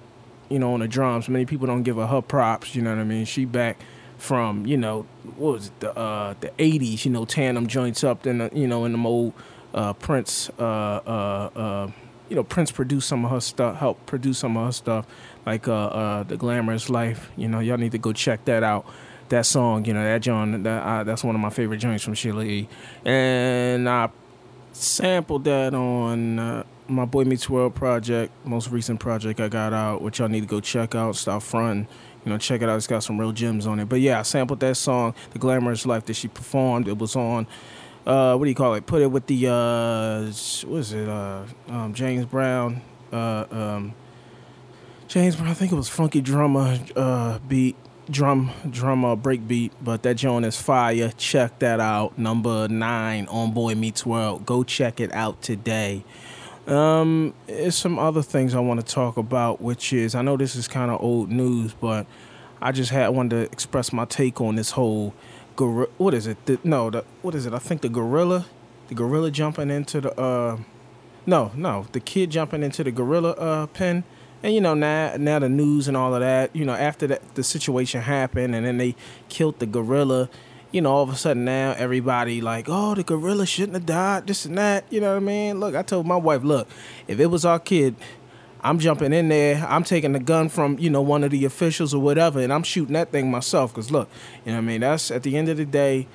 you 0.48 0.58
know 0.58 0.74
on 0.74 0.80
the 0.80 0.88
drums. 0.88 1.28
Many 1.28 1.46
people 1.46 1.66
don't 1.66 1.82
give 1.82 1.96
her 1.96 2.06
her 2.06 2.22
props. 2.22 2.74
You 2.74 2.82
know 2.82 2.90
what 2.90 3.00
I 3.00 3.04
mean? 3.04 3.24
She 3.24 3.44
back 3.44 3.78
from 4.18 4.66
you 4.66 4.76
know 4.76 5.06
what 5.36 5.54
was 5.54 5.66
it 5.68 5.80
the 5.80 5.96
uh 5.96 6.34
the 6.40 6.52
eighties. 6.58 7.04
You 7.04 7.10
know 7.10 7.24
tandem 7.24 7.66
joints 7.66 8.04
up 8.04 8.26
in 8.26 8.38
the 8.38 8.50
you 8.52 8.66
know 8.66 8.84
in 8.84 8.92
the 8.92 9.08
old 9.08 9.32
uh, 9.72 9.92
Prince 9.94 10.50
uh 10.58 10.62
uh 10.62 11.50
uh 11.56 11.90
you 12.28 12.36
know 12.36 12.44
Prince 12.44 12.70
produced 12.70 13.08
some 13.08 13.24
of 13.24 13.30
her 13.30 13.40
stuff, 13.40 13.78
helped 13.78 14.06
produce 14.06 14.38
some 14.38 14.56
of 14.56 14.66
her 14.66 14.72
stuff 14.72 15.06
like 15.46 15.66
uh 15.68 15.86
uh 15.86 16.22
the 16.22 16.36
glamorous 16.36 16.88
life. 16.90 17.30
You 17.36 17.48
know 17.48 17.60
y'all 17.60 17.78
need 17.78 17.92
to 17.92 17.98
go 17.98 18.12
check 18.12 18.44
that 18.44 18.62
out 18.62 18.86
that 19.28 19.46
song, 19.46 19.84
you 19.84 19.94
know, 19.94 20.02
that 20.02 20.22
John, 20.22 20.62
that, 20.62 20.82
uh, 20.82 21.04
that's 21.04 21.24
one 21.24 21.34
of 21.34 21.40
my 21.40 21.50
favorite 21.50 21.78
joints 21.78 22.04
from 22.04 22.14
Sheila 22.14 22.44
E. 22.44 22.68
And 23.04 23.88
I 23.88 24.10
sampled 24.72 25.44
that 25.44 25.74
on 25.74 26.38
uh, 26.38 26.64
my 26.88 27.04
Boy 27.04 27.24
Meets 27.24 27.48
World 27.48 27.74
project, 27.74 28.32
most 28.44 28.70
recent 28.70 29.00
project 29.00 29.40
I 29.40 29.48
got 29.48 29.72
out, 29.72 30.02
which 30.02 30.18
y'all 30.18 30.28
need 30.28 30.42
to 30.42 30.46
go 30.46 30.60
check 30.60 30.94
out. 30.94 31.16
Stop 31.16 31.42
fronting, 31.42 31.88
you 32.24 32.30
know, 32.30 32.38
check 32.38 32.62
it 32.62 32.68
out. 32.68 32.76
It's 32.76 32.86
got 32.86 33.02
some 33.02 33.18
real 33.18 33.32
gems 33.32 33.66
on 33.66 33.80
it. 33.80 33.88
But 33.88 34.00
yeah, 34.00 34.18
I 34.18 34.22
sampled 34.22 34.60
that 34.60 34.76
song, 34.76 35.14
The 35.32 35.38
Glamorous 35.38 35.86
Life, 35.86 36.04
that 36.06 36.14
she 36.14 36.28
performed. 36.28 36.88
It 36.88 36.98
was 36.98 37.16
on. 37.16 37.46
Uh, 38.06 38.36
what 38.36 38.44
do 38.44 38.50
you 38.50 38.54
call 38.54 38.74
it? 38.74 38.84
Put 38.84 39.00
it 39.00 39.10
with 39.10 39.26
the 39.26 39.48
uh, 39.48 40.20
what 40.68 40.78
is 40.78 40.92
it? 40.92 41.08
Uh, 41.08 41.44
um, 41.68 41.94
James 41.94 42.26
Brown. 42.26 42.82
Uh, 43.10 43.46
um, 43.50 43.94
James 45.08 45.36
Brown. 45.36 45.48
I 45.48 45.54
think 45.54 45.72
it 45.72 45.76
was 45.76 45.88
Funky 45.88 46.20
Drummer 46.20 46.78
uh, 46.96 47.38
beat 47.48 47.76
drum 48.10 48.50
drum 48.70 49.04
uh, 49.04 49.16
break 49.16 49.46
beat, 49.46 49.72
but 49.82 50.02
that 50.02 50.16
joint 50.16 50.44
is 50.44 50.60
fire. 50.60 51.12
Check 51.16 51.58
that 51.60 51.80
out. 51.80 52.18
Number 52.18 52.68
nine 52.68 53.26
on 53.28 53.52
Boy 53.52 53.74
Meets 53.74 54.04
World. 54.04 54.46
Go 54.46 54.64
check 54.64 55.00
it 55.00 55.12
out 55.12 55.42
today. 55.42 56.04
Um, 56.66 57.34
there's 57.46 57.76
some 57.76 57.98
other 57.98 58.22
things 58.22 58.54
I 58.54 58.60
want 58.60 58.80
to 58.80 58.86
talk 58.86 59.16
about, 59.16 59.60
which 59.60 59.92
is 59.92 60.14
I 60.14 60.22
know 60.22 60.36
this 60.36 60.56
is 60.56 60.68
kind 60.68 60.90
of 60.90 61.02
old 61.02 61.30
news, 61.30 61.74
but 61.74 62.06
I 62.60 62.72
just 62.72 62.90
had 62.90 63.08
wanted 63.08 63.36
to 63.36 63.52
express 63.52 63.92
my 63.92 64.04
take 64.04 64.40
on 64.40 64.56
this 64.56 64.70
whole 64.70 65.14
gorilla. 65.56 65.90
What 65.98 66.14
is 66.14 66.26
it? 66.26 66.44
The, 66.46 66.58
no, 66.64 66.90
the 66.90 67.04
what 67.22 67.34
is 67.34 67.46
it? 67.46 67.52
I 67.52 67.58
think 67.58 67.82
the 67.82 67.88
gorilla, 67.88 68.46
the 68.88 68.94
gorilla 68.94 69.30
jumping 69.30 69.70
into 69.70 70.00
the 70.00 70.20
uh, 70.20 70.58
no, 71.26 71.52
no, 71.54 71.86
the 71.92 72.00
kid 72.00 72.30
jumping 72.30 72.62
into 72.62 72.84
the 72.84 72.92
gorilla 72.92 73.30
uh 73.32 73.66
pen 73.66 74.04
and 74.44 74.54
you 74.54 74.60
know 74.60 74.74
now 74.74 75.16
now 75.18 75.38
the 75.38 75.48
news 75.48 75.88
and 75.88 75.96
all 75.96 76.14
of 76.14 76.20
that 76.20 76.54
you 76.54 76.64
know 76.66 76.74
after 76.74 77.06
that 77.06 77.34
the 77.34 77.42
situation 77.42 78.02
happened 78.02 78.54
and 78.54 78.66
then 78.66 78.76
they 78.76 78.94
killed 79.30 79.58
the 79.58 79.66
gorilla 79.66 80.28
you 80.70 80.82
know 80.82 80.92
all 80.92 81.02
of 81.02 81.08
a 81.08 81.16
sudden 81.16 81.46
now 81.46 81.74
everybody 81.78 82.42
like 82.42 82.66
oh 82.68 82.94
the 82.94 83.02
gorilla 83.02 83.46
shouldn't 83.46 83.72
have 83.72 83.86
died 83.86 84.26
this 84.26 84.44
and 84.44 84.58
that 84.58 84.84
you 84.90 85.00
know 85.00 85.12
what 85.12 85.16
i 85.16 85.20
mean? 85.20 85.58
Look 85.58 85.74
i 85.74 85.82
told 85.82 86.06
my 86.06 86.16
wife 86.16 86.42
look 86.44 86.68
if 87.08 87.18
it 87.18 87.26
was 87.26 87.46
our 87.46 87.58
kid 87.58 87.96
i'm 88.60 88.78
jumping 88.78 89.14
in 89.14 89.28
there 89.30 89.66
i'm 89.66 89.82
taking 89.82 90.12
the 90.12 90.20
gun 90.20 90.50
from 90.50 90.78
you 90.78 90.90
know 90.90 91.00
one 91.00 91.24
of 91.24 91.30
the 91.30 91.46
officials 91.46 91.94
or 91.94 92.02
whatever 92.02 92.40
and 92.40 92.52
i'm 92.52 92.62
shooting 92.62 92.92
that 92.92 93.10
thing 93.10 93.30
myself. 93.30 93.72
Because 93.72 93.90
look 93.90 94.10
you 94.44 94.52
know 94.52 94.58
what 94.58 94.64
i 94.64 94.66
mean? 94.66 94.82
That's 94.82 95.10
at 95.10 95.22
the 95.22 95.38
end 95.38 95.48
of 95.48 95.56
the 95.56 95.64
day 95.64 96.06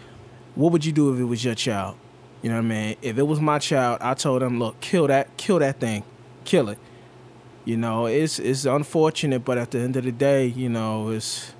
what 0.53 0.71
would 0.71 0.85
you 0.85 0.91
do 0.91 1.13
if 1.13 1.19
it 1.19 1.25
was 1.25 1.43
your 1.43 1.55
child? 1.55 1.95
You 2.43 2.49
know 2.49 2.57
what 2.57 2.65
i 2.65 2.67
mean? 2.67 2.95
If 3.01 3.17
it 3.17 3.23
was 3.23 3.39
my 3.39 3.57
child 3.57 3.97
i 4.01 4.13
told 4.13 4.43
them 4.43 4.59
look 4.59 4.79
kill 4.81 5.07
that 5.07 5.35
kill 5.35 5.57
that 5.59 5.79
thing 5.79 6.03
kill 6.45 6.69
it 6.69 6.77
you 7.69 7.77
know, 7.77 8.07
it's 8.07 8.39
it's 8.39 8.65
unfortunate, 8.65 9.45
but 9.45 9.59
at 9.59 9.69
the 9.69 9.79
end 9.79 9.95
of 9.95 10.03
the 10.03 10.11
day, 10.11 10.47
you 10.47 10.69
know, 10.69 11.09
it's 11.09 11.53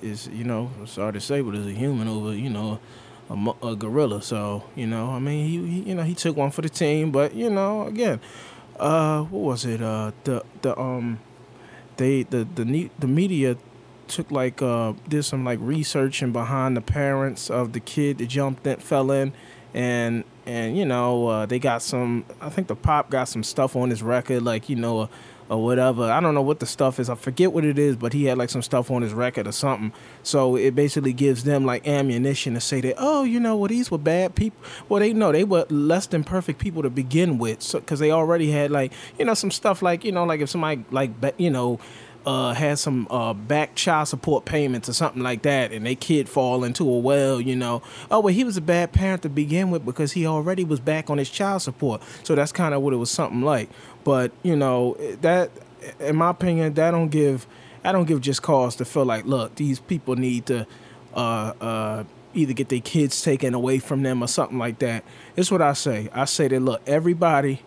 it's 0.00 0.26
you 0.28 0.44
know, 0.44 0.70
sorry 0.86 1.12
to 1.12 1.20
say, 1.20 1.42
but 1.42 1.54
it's 1.54 1.66
a 1.66 1.72
human 1.72 2.08
over, 2.08 2.34
you 2.34 2.48
know, 2.48 2.80
a, 3.28 3.66
a 3.66 3.76
gorilla. 3.76 4.22
So 4.22 4.64
you 4.74 4.86
know, 4.86 5.10
I 5.10 5.18
mean, 5.18 5.46
he, 5.46 5.66
he, 5.66 5.90
you 5.90 5.94
know 5.94 6.04
he 6.04 6.14
took 6.14 6.38
one 6.38 6.52
for 6.52 6.62
the 6.62 6.70
team, 6.70 7.12
but 7.12 7.34
you 7.34 7.50
know, 7.50 7.86
again, 7.86 8.18
uh, 8.80 9.24
what 9.24 9.42
was 9.42 9.66
it? 9.66 9.82
Uh, 9.82 10.12
the 10.24 10.42
the 10.62 10.78
um, 10.80 11.20
they 11.98 12.22
the 12.22 12.48
the 12.54 12.88
the 12.98 13.06
media 13.06 13.58
took 14.08 14.30
like 14.30 14.62
uh 14.62 14.94
did 15.08 15.22
some 15.22 15.44
like 15.44 15.58
research 15.60 16.22
and 16.22 16.32
behind 16.32 16.76
the 16.76 16.80
parents 16.80 17.50
of 17.50 17.72
the 17.72 17.80
kid 17.80 18.18
that 18.18 18.26
jumped 18.26 18.62
that 18.64 18.82
fell 18.82 19.10
in 19.10 19.32
and 19.74 20.24
and 20.44 20.76
you 20.76 20.84
know 20.84 21.28
uh, 21.28 21.46
they 21.46 21.58
got 21.58 21.82
some. 21.82 22.24
I 22.40 22.48
think 22.48 22.68
the 22.68 22.76
pop 22.76 23.10
got 23.10 23.28
some 23.28 23.42
stuff 23.42 23.76
on 23.76 23.90
his 23.90 24.02
record, 24.02 24.42
like 24.42 24.68
you 24.68 24.76
know. 24.76 25.00
Uh, 25.00 25.06
or 25.52 25.62
whatever. 25.62 26.04
I 26.10 26.18
don't 26.20 26.34
know 26.34 26.40
what 26.40 26.60
the 26.60 26.66
stuff 26.66 26.98
is. 26.98 27.10
I 27.10 27.14
forget 27.14 27.52
what 27.52 27.62
it 27.62 27.78
is, 27.78 27.94
but 27.94 28.14
he 28.14 28.24
had 28.24 28.38
like 28.38 28.48
some 28.48 28.62
stuff 28.62 28.90
on 28.90 29.02
his 29.02 29.12
record 29.12 29.46
or 29.46 29.52
something. 29.52 29.92
So 30.22 30.56
it 30.56 30.74
basically 30.74 31.12
gives 31.12 31.44
them 31.44 31.66
like 31.66 31.86
ammunition 31.86 32.54
to 32.54 32.60
say 32.60 32.80
that, 32.80 32.94
oh, 32.96 33.24
you 33.24 33.38
know, 33.38 33.54
well, 33.56 33.68
these 33.68 33.90
were 33.90 33.98
bad 33.98 34.34
people. 34.34 34.64
Well, 34.88 35.00
they 35.00 35.12
know 35.12 35.30
they 35.30 35.44
were 35.44 35.66
less 35.68 36.06
than 36.06 36.24
perfect 36.24 36.58
people 36.58 36.82
to 36.82 36.90
begin 36.90 37.36
with, 37.36 37.60
so 37.60 37.80
because 37.80 38.00
they 38.00 38.10
already 38.10 38.50
had 38.50 38.70
like, 38.70 38.94
you 39.18 39.26
know, 39.26 39.34
some 39.34 39.50
stuff 39.50 39.82
like, 39.82 40.04
you 40.04 40.12
know, 40.12 40.24
like 40.24 40.40
if 40.40 40.48
somebody 40.48 40.86
like, 40.90 41.10
you 41.36 41.50
know, 41.50 41.78
uh, 42.26 42.54
had 42.54 42.78
some 42.78 43.06
uh, 43.10 43.34
back 43.34 43.74
child 43.74 44.08
support 44.08 44.44
payments 44.44 44.88
or 44.88 44.92
something 44.92 45.22
like 45.22 45.42
that, 45.42 45.72
and 45.72 45.84
they 45.84 45.94
kid 45.94 46.28
fall 46.28 46.64
into 46.64 46.88
a 46.88 46.98
well, 46.98 47.40
you 47.40 47.56
know. 47.56 47.82
Oh 48.10 48.20
well, 48.20 48.34
he 48.34 48.44
was 48.44 48.56
a 48.56 48.60
bad 48.60 48.92
parent 48.92 49.22
to 49.22 49.28
begin 49.28 49.70
with 49.70 49.84
because 49.84 50.12
he 50.12 50.26
already 50.26 50.64
was 50.64 50.80
back 50.80 51.10
on 51.10 51.18
his 51.18 51.30
child 51.30 51.62
support. 51.62 52.02
So 52.22 52.34
that's 52.34 52.52
kind 52.52 52.74
of 52.74 52.82
what 52.82 52.92
it 52.92 52.96
was 52.96 53.10
something 53.10 53.42
like. 53.42 53.70
But 54.04 54.32
you 54.42 54.56
know 54.56 54.96
that, 55.20 55.50
in 56.00 56.16
my 56.16 56.30
opinion, 56.30 56.74
that 56.74 56.90
don't 56.92 57.08
give, 57.08 57.46
I 57.84 57.92
don't 57.92 58.06
give 58.06 58.20
just 58.20 58.42
cause 58.42 58.76
to 58.76 58.84
feel 58.84 59.04
like, 59.04 59.24
look, 59.24 59.54
these 59.56 59.80
people 59.80 60.16
need 60.16 60.46
to. 60.46 60.66
Uh, 61.14 61.52
uh, 61.60 62.04
either 62.34 62.54
get 62.54 62.70
their 62.70 62.80
kids 62.80 63.20
taken 63.22 63.52
away 63.52 63.78
from 63.78 64.02
them 64.02 64.22
or 64.22 64.26
something 64.26 64.56
like 64.58 64.78
that. 64.78 65.04
It's 65.36 65.50
what 65.50 65.60
I 65.60 65.74
say. 65.74 66.08
I 66.14 66.24
say 66.24 66.48
that 66.48 66.60
look, 66.60 66.80
everybody, 66.86 67.60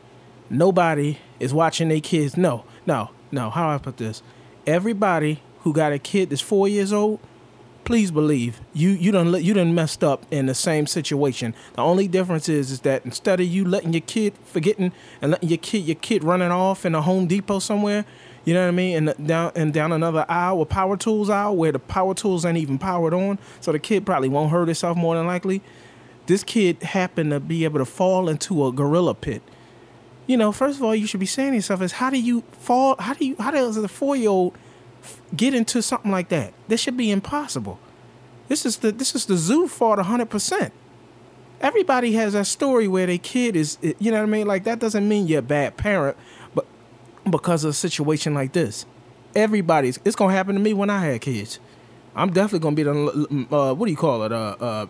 nobody 0.50 1.20
is 1.40 1.54
watching 1.54 1.90
their 1.90 2.02
kids. 2.02 2.36
No, 2.36 2.66
no, 2.86 3.12
no. 3.32 3.52
How 3.52 3.70
I 3.70 3.78
put 3.78 3.98
this? 3.98 4.24
Everybody 4.68 5.42
who 5.62 5.74
got 5.74 5.92
a 5.92 6.00
kid 6.00 6.30
that's 6.30 6.42
four 6.42 6.68
years 6.68 6.94
old, 6.94 7.20
please 7.86 8.10
believe 8.10 8.60
you 8.74 8.90
you 8.90 9.12
done 9.12 9.32
you 9.44 9.54
done 9.54 9.74
messed 9.76 10.04
up 10.04 10.26
in 10.32 10.48
the 10.48 10.56
same 10.56 10.88
situation. 10.88 11.54
The 11.74 11.82
only 11.82 12.08
difference 12.08 12.50
is 12.50 12.72
is 12.72 12.82
that 12.82 13.06
instead 13.06 13.40
of 13.40 13.46
you 13.46 13.64
letting 13.64 13.94
your 13.94 14.02
kid 14.02 14.34
forgetting 14.44 14.92
and 15.22 15.32
letting 15.32 15.50
your 15.50 15.60
kid 15.60 15.86
your 15.86 15.96
kid 15.96 16.24
running 16.24 16.52
off 16.52 16.86
in 16.86 16.96
a 16.96 17.02
Home 17.02 17.28
Depot 17.28 17.60
somewhere, 17.60 18.06
you 18.44 18.54
know 18.54 18.62
what 18.62 18.68
I 18.68 18.72
mean, 18.72 19.08
and 19.08 19.28
down 19.28 19.52
and 19.56 19.74
down 19.74 19.92
another 19.92 20.26
aisle, 20.28 20.62
a 20.62 20.66
power 20.66 20.98
tools 20.98 21.30
aisle 21.30 21.56
where 21.56 21.72
the 21.72 21.80
power 21.80 22.14
tools 22.14 22.44
ain't 22.46 22.58
even 22.58 22.78
powered 22.80 23.14
on, 23.14 23.40
so 23.62 23.72
the 23.72 23.80
kid 23.80 24.06
probably 24.06 24.30
won't 24.30 24.52
hurt 24.52 24.68
himself 24.68 24.98
more 24.98 25.16
than 25.16 25.28
likely. 25.28 25.62
This 26.26 26.44
kid 26.44 26.82
happened 26.82 27.30
to 27.32 27.40
be 27.40 27.66
able 27.66 27.80
to 27.80 27.86
fall 27.86 28.28
into 28.30 28.66
a 28.66 28.72
gorilla 28.72 29.14
pit 29.14 29.44
you 30.28 30.38
know, 30.38 30.52
first 30.52 30.78
of 30.78 30.84
all, 30.84 30.96
you 30.96 31.08
should 31.08 31.20
be 31.20 31.26
saying 31.26 31.52
to 31.52 31.56
yourself 31.56 31.82
is 31.82 31.94
how 31.94 32.10
do 32.10 32.20
you 32.20 32.42
fall? 32.60 32.96
How 33.00 33.14
do 33.14 33.26
you? 33.26 33.36
How 33.40 33.52
does 33.52 33.78
a 33.78 33.88
four 33.88 34.16
year 34.16 34.30
old 34.30 34.58
get 35.36 35.54
into 35.54 35.82
something 35.82 36.12
like 36.12 36.30
that? 36.30 36.54
This 36.68 36.82
should 36.82 36.98
be 36.98 37.12
impossible. 37.12 37.80
This 38.48 38.66
is 38.66 38.78
the 38.78 38.92
this 38.92 39.16
is 39.16 39.26
the 39.26 39.38
zoo 39.38 39.68
fault 39.68 40.00
hundred 40.00 40.30
percent. 40.30 40.74
Everybody 41.62 42.14
has 42.14 42.36
a 42.36 42.44
story 42.44 42.88
where 42.88 43.08
their 43.08 43.18
kid 43.18 43.56
is, 43.56 43.78
you 43.82 44.12
know 44.12 44.18
what 44.18 44.24
I 44.24 44.32
mean. 44.32 44.48
Like 44.48 44.66
that 44.66 44.80
doesn't 44.80 45.08
mean 45.08 45.28
you're 45.28 45.40
a 45.40 45.44
bad 45.44 45.78
parent, 45.78 46.18
but 46.54 46.66
because 47.30 47.64
of 47.64 47.72
a 47.72 47.74
situation 47.74 48.34
like 48.34 48.54
this, 48.54 48.86
everybody's. 49.36 50.00
It's 50.06 50.16
gonna 50.16 50.34
happen 50.34 50.56
to 50.56 50.62
me 50.62 50.74
when 50.74 50.90
I 50.90 51.00
had 51.00 51.22
kids. 51.22 51.60
I'm 52.16 52.32
definitely 52.32 52.60
gonna 52.60 52.76
be 52.76 52.84
the 52.84 53.48
uh, 53.56 53.74
what 53.74 53.86
do 53.86 53.92
you 53.92 53.98
call 53.98 54.24
it? 54.24 54.32
Uh, 54.32 54.56
uh, 54.60 54.86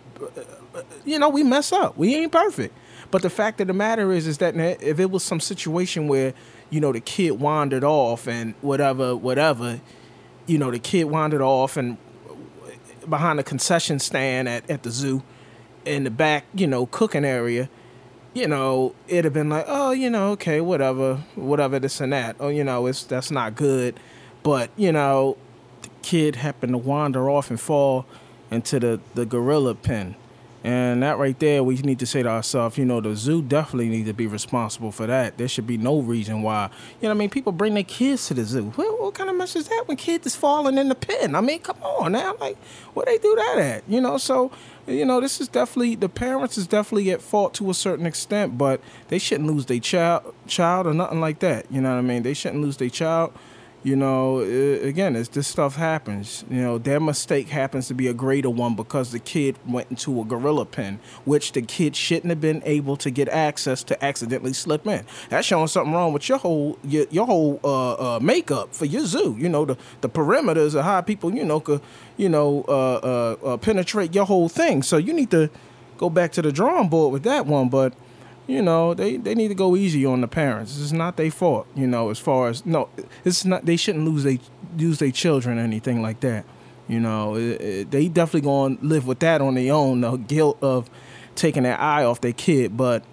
you 1.05 1.19
know, 1.19 1.29
we 1.29 1.43
mess 1.43 1.71
up. 1.71 1.97
We 1.97 2.15
ain't 2.15 2.31
perfect. 2.31 2.75
But 3.11 3.21
the 3.21 3.29
fact 3.29 3.61
of 3.61 3.67
the 3.67 3.73
matter 3.73 4.11
is, 4.11 4.27
is 4.27 4.39
that 4.39 4.55
if 4.55 4.99
it 4.99 5.11
was 5.11 5.23
some 5.23 5.39
situation 5.39 6.07
where, 6.07 6.33
you 6.69 6.79
know, 6.79 6.91
the 6.91 6.99
kid 6.99 7.39
wandered 7.39 7.83
off 7.83 8.27
and 8.27 8.53
whatever, 8.61 9.15
whatever, 9.15 9.79
you 10.47 10.57
know, 10.57 10.71
the 10.71 10.79
kid 10.79 11.05
wandered 11.05 11.41
off 11.41 11.77
and 11.77 11.97
behind 13.09 13.39
the 13.39 13.43
concession 13.43 13.99
stand 13.99 14.49
at, 14.49 14.69
at 14.69 14.83
the 14.83 14.89
zoo 14.89 15.23
in 15.85 16.03
the 16.03 16.09
back, 16.09 16.45
you 16.53 16.67
know, 16.67 16.87
cooking 16.87 17.23
area, 17.23 17.69
you 18.33 18.47
know, 18.47 18.93
it'd 19.07 19.25
have 19.25 19.33
been 19.33 19.49
like, 19.49 19.65
oh, 19.67 19.91
you 19.91 20.09
know, 20.09 20.31
okay, 20.31 20.59
whatever, 20.59 21.15
whatever, 21.35 21.79
this 21.79 22.01
and 22.01 22.11
that. 22.11 22.35
Oh, 22.39 22.49
you 22.49 22.63
know, 22.63 22.85
it's 22.87 23.03
that's 23.03 23.31
not 23.31 23.55
good. 23.55 23.99
But, 24.43 24.71
you 24.75 24.91
know, 24.91 25.37
the 25.81 25.89
kid 26.01 26.35
happened 26.35 26.73
to 26.73 26.77
wander 26.77 27.29
off 27.29 27.49
and 27.49 27.59
fall 27.59 28.05
into 28.51 28.79
the, 28.79 28.99
the 29.13 29.25
gorilla 29.25 29.73
pen. 29.75 30.15
And 30.65 31.03
that 31.03 31.19
right 31.19 31.37
there, 31.37 31.63
we 31.63 31.75
need 31.75 31.99
to 31.99 32.07
say 32.07 32.23
to 32.23 32.29
ourselves, 32.29 32.75
you 32.79 32.85
know, 32.85 32.99
the 32.99 33.15
zoo 33.15 33.43
definitely 33.43 33.87
need 33.87 34.07
to 34.07 34.15
be 34.15 34.25
responsible 34.25 34.91
for 34.91 35.05
that. 35.05 35.37
There 35.37 35.47
should 35.47 35.67
be 35.67 35.77
no 35.77 35.99
reason 35.99 36.41
why. 36.41 36.71
You 36.99 37.07
know 37.07 37.11
I 37.11 37.13
mean? 37.13 37.29
People 37.29 37.51
bring 37.51 37.75
their 37.75 37.83
kids 37.83 38.25
to 38.29 38.33
the 38.33 38.45
zoo. 38.45 38.71
What, 38.71 38.99
what 38.99 39.13
kind 39.13 39.29
of 39.29 39.35
mess 39.35 39.55
is 39.55 39.67
that 39.67 39.83
when 39.85 39.95
kids 39.95 40.25
is 40.25 40.35
falling 40.35 40.79
in 40.79 40.89
the 40.89 40.95
pen? 40.95 41.35
I 41.35 41.41
mean, 41.41 41.59
come 41.59 41.77
on 41.83 42.13
now. 42.13 42.35
Like, 42.39 42.57
where 42.95 43.05
they 43.05 43.19
do 43.19 43.35
that 43.35 43.59
at? 43.59 43.83
You 43.87 44.01
know, 44.01 44.17
so, 44.17 44.49
you 44.87 45.05
know, 45.05 45.21
this 45.21 45.39
is 45.39 45.47
definitely, 45.47 45.93
the 45.93 46.09
parents 46.09 46.57
is 46.57 46.65
definitely 46.65 47.11
at 47.11 47.21
fault 47.21 47.53
to 47.55 47.69
a 47.69 47.75
certain 47.75 48.07
extent, 48.07 48.57
but 48.57 48.81
they 49.09 49.19
shouldn't 49.19 49.47
lose 49.47 49.67
their 49.67 49.79
child, 49.79 50.33
child 50.47 50.87
or 50.87 50.95
nothing 50.95 51.21
like 51.21 51.37
that. 51.41 51.71
You 51.71 51.79
know 51.79 51.91
what 51.91 51.99
I 51.99 52.01
mean? 52.01 52.23
They 52.23 52.33
shouldn't 52.33 52.63
lose 52.63 52.77
their 52.77 52.89
child 52.89 53.37
you 53.85 53.95
know, 53.95 54.39
again, 54.39 55.15
as 55.15 55.29
this 55.29 55.47
stuff 55.47 55.75
happens, 55.75 56.43
you 56.49 56.59
know, 56.59 56.79
their 56.79 56.99
mistake 56.99 57.49
happens 57.49 57.87
to 57.89 57.93
be 57.93 58.07
a 58.07 58.15
greater 58.15 58.49
one 58.49 58.73
because 58.73 59.11
the 59.11 59.19
kid 59.19 59.59
went 59.67 59.91
into 59.91 60.19
a 60.19 60.25
gorilla 60.25 60.65
pen, 60.65 60.99
which 61.23 61.51
the 61.51 61.61
kid 61.61 61.95
shouldn't 61.95 62.31
have 62.31 62.41
been 62.41 62.63
able 62.65 62.97
to 62.97 63.11
get 63.11 63.29
access 63.29 63.83
to 63.83 64.03
accidentally 64.03 64.53
slip 64.53 64.87
in. 64.87 65.05
That's 65.29 65.45
showing 65.45 65.67
something 65.67 65.93
wrong 65.93 66.13
with 66.13 66.27
your 66.27 66.39
whole 66.39 66.79
your, 66.83 67.05
your 67.11 67.27
whole 67.27 67.59
uh, 67.63 68.15
uh, 68.15 68.19
makeup 68.19 68.73
for 68.73 68.85
your 68.85 69.05
zoo. 69.05 69.35
You 69.37 69.49
know, 69.49 69.65
the 69.65 69.77
the 70.01 70.09
perimeters 70.09 70.73
of 70.73 70.83
how 70.83 71.01
people, 71.01 71.31
you 71.35 71.45
know, 71.45 71.59
could 71.59 71.81
you 72.17 72.27
know 72.27 72.65
uh, 72.67 72.95
uh, 72.95 73.35
uh, 73.45 73.57
penetrate 73.57 74.15
your 74.15 74.25
whole 74.25 74.49
thing. 74.49 74.81
So 74.81 74.97
you 74.97 75.13
need 75.13 75.29
to 75.29 75.51
go 75.99 76.09
back 76.09 76.31
to 76.31 76.41
the 76.41 76.51
drawing 76.51 76.89
board 76.89 77.13
with 77.13 77.21
that 77.23 77.45
one, 77.45 77.69
but 77.69 77.93
you 78.47 78.61
know, 78.61 78.93
they, 78.93 79.17
they 79.17 79.33
need 79.33 79.47
to 79.47 79.55
go 79.55 79.75
easy 79.75 80.05
on 80.05 80.21
the 80.21 80.27
parents. 80.27 80.79
It's 80.79 80.91
not 80.91 81.17
their 81.17 81.31
fault, 81.31 81.67
you 81.75 81.87
know, 81.87 82.09
as 82.09 82.19
far 82.19 82.49
as 82.49 82.65
no, 82.65 82.89
it's 83.23 83.43
not 83.43 83.65
they 83.65 83.75
shouldn't 83.75 84.05
lose 84.05 84.23
they 84.23 84.39
lose 84.77 84.99
their 84.99 85.11
children 85.11 85.57
or 85.57 85.61
anything 85.61 86.01
like 86.01 86.19
that. 86.19 86.45
You 86.87 86.99
know, 86.99 87.35
it, 87.35 87.61
it, 87.61 87.91
they 87.91 88.07
definitely 88.07 88.41
going 88.41 88.77
to 88.77 88.85
live 88.85 89.07
with 89.07 89.19
that 89.19 89.41
on 89.41 89.55
their 89.55 89.73
own, 89.73 90.01
the 90.01 90.17
guilt 90.17 90.59
of 90.61 90.89
taking 91.35 91.63
their 91.63 91.79
eye 91.79 92.03
off 92.03 92.21
their 92.21 92.33
kid. 92.33 92.77
But 92.77 93.03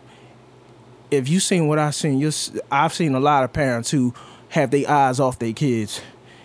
if 1.11 1.29
you 1.29 1.41
seen 1.41 1.69
what 1.69 1.79
I've 1.79 1.95
seen, 1.95 2.19
you 2.19 2.31
I've 2.71 2.93
seen 2.93 3.15
a 3.15 3.21
lot 3.21 3.45
of 3.45 3.53
parents 3.53 3.91
who 3.91 4.13
have 4.51 4.71
their 4.71 4.89
eyes 4.91 5.19
off 5.19 5.39
their 5.39 5.55
kids, 5.55 6.03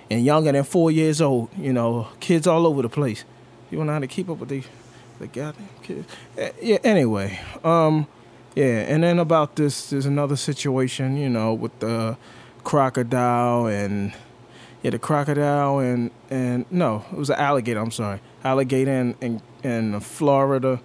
and 0.09 0.23
younger 0.23 0.53
than 0.53 0.63
four 0.63 0.91
years 0.91 1.21
old. 1.21 1.49
You 1.57 1.73
know, 1.73 2.07
kids 2.21 2.47
all 2.47 2.65
over 2.65 2.81
the 2.81 2.89
place. 2.89 3.25
You 3.69 3.83
know 3.83 3.91
how 3.91 3.99
to 3.99 4.07
keep 4.07 4.29
up 4.29 4.37
with 4.37 4.49
the 4.49 4.63
the 5.19 5.27
goddamn 5.27 5.67
kids. 5.83 6.07
Yeah. 6.61 6.77
Anyway, 6.83 7.39
um, 7.65 8.07
yeah, 8.57 8.85
and 8.87 9.03
then 9.03 9.19
about 9.19 9.55
this, 9.55 9.91
there's 9.91 10.07
another 10.07 10.35
situation, 10.35 11.15
you 11.15 11.29
know, 11.29 11.53
with 11.53 11.77
the 11.77 12.17
crocodile 12.63 13.67
and 13.67 14.13
yeah, 14.81 14.89
the 14.89 14.97
crocodile 14.97 15.77
and 15.77 16.09
and 16.31 16.65
no, 16.71 17.05
it 17.11 17.17
was 17.19 17.29
an 17.29 17.35
alligator. 17.35 17.79
I'm 17.79 17.91
sorry, 17.91 18.19
alligator 18.43 18.91
in 18.91 19.15
in, 19.21 19.41
in 19.61 19.99
Florida, 19.99 20.81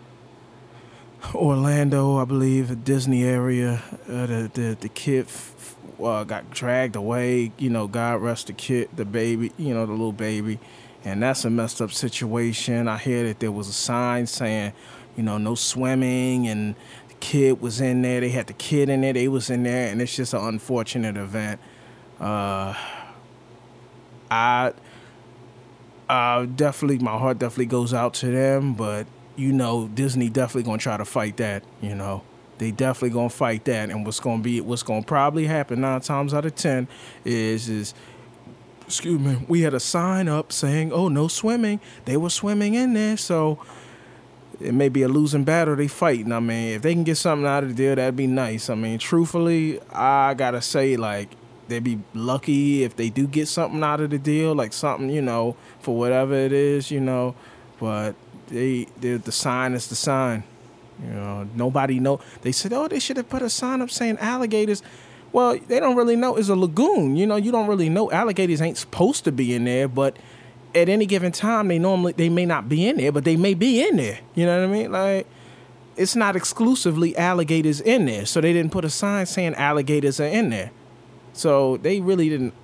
Orlando, 1.34 2.18
I 2.18 2.26
believe, 2.26 2.68
the 2.68 2.76
Disney 2.76 3.24
area. 3.24 3.82
Uh, 4.06 4.26
the 4.26 4.50
the 4.52 4.76
the 4.78 4.88
kid 4.90 5.24
f- 5.24 5.74
uh, 5.98 6.24
got 6.24 6.50
dragged 6.50 6.94
away. 6.94 7.52
You 7.56 7.70
know, 7.70 7.86
God 7.88 8.20
rest 8.20 8.48
the 8.48 8.52
kid, 8.52 8.90
the 8.94 9.06
baby. 9.06 9.50
You 9.56 9.72
know, 9.72 9.86
the 9.86 9.92
little 9.92 10.12
baby, 10.12 10.58
and 11.06 11.22
that's 11.22 11.46
a 11.46 11.50
messed 11.50 11.80
up 11.80 11.90
situation. 11.90 12.86
I 12.86 12.98
hear 12.98 13.24
that 13.28 13.40
there 13.40 13.50
was 13.50 13.68
a 13.68 13.72
sign 13.72 14.26
saying, 14.26 14.74
you 15.16 15.22
know, 15.22 15.38
no 15.38 15.54
swimming 15.54 16.48
and 16.48 16.74
kid 17.22 17.60
was 17.60 17.80
in 17.80 18.02
there. 18.02 18.20
They 18.20 18.30
had 18.30 18.48
the 18.48 18.52
kid 18.52 18.88
in 18.88 19.00
there. 19.00 19.12
They 19.12 19.28
was 19.28 19.48
in 19.48 19.62
there, 19.62 19.90
and 19.90 20.02
it's 20.02 20.14
just 20.14 20.34
an 20.34 20.40
unfortunate 20.40 21.16
event. 21.16 21.60
Uh, 22.20 22.74
I, 24.28 24.72
uh, 26.08 26.46
definitely, 26.46 26.98
my 26.98 27.16
heart 27.16 27.38
definitely 27.38 27.66
goes 27.66 27.94
out 27.94 28.14
to 28.14 28.26
them. 28.26 28.74
But 28.74 29.06
you 29.36 29.52
know, 29.52 29.88
Disney 29.94 30.28
definitely 30.28 30.64
gonna 30.64 30.78
try 30.78 30.96
to 30.96 31.04
fight 31.04 31.36
that. 31.36 31.62
You 31.80 31.94
know, 31.94 32.24
they 32.58 32.72
definitely 32.72 33.10
gonna 33.10 33.30
fight 33.30 33.64
that. 33.66 33.90
And 33.90 34.04
what's 34.04 34.18
gonna 34.18 34.42
be, 34.42 34.60
what's 34.60 34.82
gonna 34.82 35.02
probably 35.02 35.46
happen 35.46 35.80
nine 35.80 36.00
times 36.00 36.34
out 36.34 36.44
of 36.44 36.56
ten 36.56 36.88
is 37.24 37.68
is 37.68 37.94
excuse 38.84 39.20
me, 39.20 39.38
we 39.46 39.60
had 39.60 39.74
a 39.74 39.80
sign 39.80 40.26
up 40.26 40.52
saying, 40.52 40.92
"Oh, 40.92 41.06
no 41.06 41.28
swimming." 41.28 41.78
They 42.04 42.16
were 42.16 42.30
swimming 42.30 42.74
in 42.74 42.94
there, 42.94 43.16
so 43.16 43.60
it 44.62 44.72
may 44.72 44.88
be 44.88 45.02
a 45.02 45.08
losing 45.08 45.44
battle 45.44 45.76
they 45.76 45.88
fighting. 45.88 46.32
I 46.32 46.40
mean, 46.40 46.74
if 46.74 46.82
they 46.82 46.94
can 46.94 47.04
get 47.04 47.16
something 47.16 47.46
out 47.46 47.64
of 47.64 47.70
the 47.70 47.74
deal, 47.74 47.96
that'd 47.96 48.16
be 48.16 48.26
nice. 48.26 48.70
I 48.70 48.74
mean, 48.74 48.98
truthfully, 48.98 49.80
I 49.92 50.34
gotta 50.34 50.62
say, 50.62 50.96
like, 50.96 51.30
they'd 51.68 51.82
be 51.82 51.98
lucky 52.14 52.84
if 52.84 52.96
they 52.96 53.08
do 53.08 53.26
get 53.26 53.48
something 53.48 53.82
out 53.82 54.00
of 54.00 54.10
the 54.10 54.18
deal, 54.18 54.54
like 54.54 54.72
something, 54.72 55.10
you 55.10 55.22
know, 55.22 55.56
for 55.80 55.96
whatever 55.96 56.34
it 56.34 56.52
is, 56.52 56.90
you 56.90 57.00
know. 57.00 57.34
But 57.80 58.14
they, 58.48 58.84
the 59.00 59.32
sign 59.32 59.72
is 59.72 59.88
the 59.88 59.96
sign. 59.96 60.44
You 61.02 61.10
know, 61.10 61.48
nobody 61.54 61.98
know. 61.98 62.20
They 62.42 62.52
said, 62.52 62.72
oh, 62.72 62.86
they 62.86 63.00
should 63.00 63.16
have 63.16 63.28
put 63.28 63.42
a 63.42 63.50
sign 63.50 63.80
up 63.80 63.90
saying 63.90 64.18
alligators. 64.18 64.82
Well, 65.32 65.58
they 65.58 65.80
don't 65.80 65.96
really 65.96 66.14
know. 66.14 66.36
It's 66.36 66.50
a 66.50 66.54
lagoon. 66.54 67.16
You 67.16 67.26
know, 67.26 67.36
you 67.36 67.50
don't 67.50 67.66
really 67.66 67.88
know. 67.88 68.10
Alligators 68.12 68.60
ain't 68.60 68.76
supposed 68.76 69.24
to 69.24 69.32
be 69.32 69.54
in 69.54 69.64
there, 69.64 69.88
but 69.88 70.16
at 70.74 70.88
any 70.88 71.06
given 71.06 71.32
time 71.32 71.68
they 71.68 71.78
normally 71.78 72.12
they 72.12 72.28
may 72.28 72.46
not 72.46 72.68
be 72.68 72.86
in 72.86 72.96
there, 72.96 73.12
but 73.12 73.24
they 73.24 73.36
may 73.36 73.54
be 73.54 73.86
in 73.86 73.96
there. 73.96 74.20
You 74.34 74.46
know 74.46 74.60
what 74.60 74.68
I 74.68 74.72
mean? 74.72 74.92
Like 74.92 75.26
it's 75.96 76.16
not 76.16 76.36
exclusively 76.36 77.16
alligators 77.16 77.80
in 77.80 78.06
there. 78.06 78.26
So 78.26 78.40
they 78.40 78.52
didn't 78.52 78.72
put 78.72 78.84
a 78.84 78.90
sign 78.90 79.26
saying 79.26 79.54
alligators 79.54 80.20
are 80.20 80.26
in 80.26 80.50
there. 80.50 80.70
So 81.32 81.76
they 81.78 82.00
really 82.00 82.28
didn't, 82.28 82.54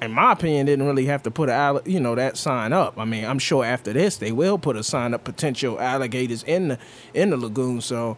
in 0.00 0.12
my 0.12 0.32
opinion, 0.32 0.66
didn't 0.66 0.86
really 0.86 1.06
have 1.06 1.22
to 1.24 1.30
put 1.30 1.48
a 1.48 1.82
you 1.84 2.00
know 2.00 2.14
that 2.14 2.36
sign 2.36 2.72
up. 2.72 2.98
I 2.98 3.04
mean, 3.04 3.24
I'm 3.24 3.38
sure 3.38 3.64
after 3.64 3.92
this 3.92 4.16
they 4.16 4.32
will 4.32 4.58
put 4.58 4.76
a 4.76 4.82
sign 4.82 5.14
up 5.14 5.24
potential 5.24 5.80
alligators 5.80 6.42
in 6.44 6.68
the 6.68 6.78
in 7.14 7.30
the 7.30 7.36
lagoon. 7.36 7.80
So 7.80 8.16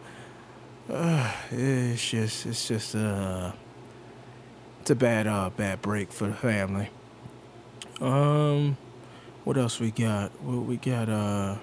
uh, 0.89 1.31
it's 1.51 2.09
just 2.09 2.45
it's 2.45 2.67
just 2.67 2.95
uh 2.95 3.51
it's 4.81 4.89
a 4.89 4.95
bad 4.95 5.27
uh 5.27 5.49
bad 5.55 5.81
break 5.81 6.11
for 6.11 6.27
the 6.27 6.33
family. 6.33 6.89
Um, 7.99 8.77
what 9.43 9.57
else 9.57 9.79
we 9.79 9.91
got? 9.91 10.31
What 10.41 10.65
we 10.65 10.77
got? 10.77 11.09
Uh, 11.09 11.57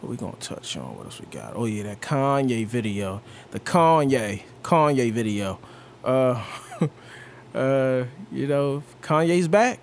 what 0.00 0.10
we 0.10 0.16
gonna 0.16 0.36
touch 0.36 0.76
on? 0.76 0.96
What 0.96 1.06
else 1.06 1.20
we 1.20 1.26
got? 1.26 1.54
Oh 1.56 1.64
yeah, 1.64 1.84
that 1.84 2.00
Kanye 2.00 2.66
video, 2.66 3.22
the 3.50 3.60
Kanye 3.60 4.42
Kanye 4.62 5.12
video. 5.12 5.58
Uh, 6.04 6.42
uh, 7.54 8.04
you 8.30 8.46
know, 8.46 8.82
Kanye's 9.02 9.48
back. 9.48 9.80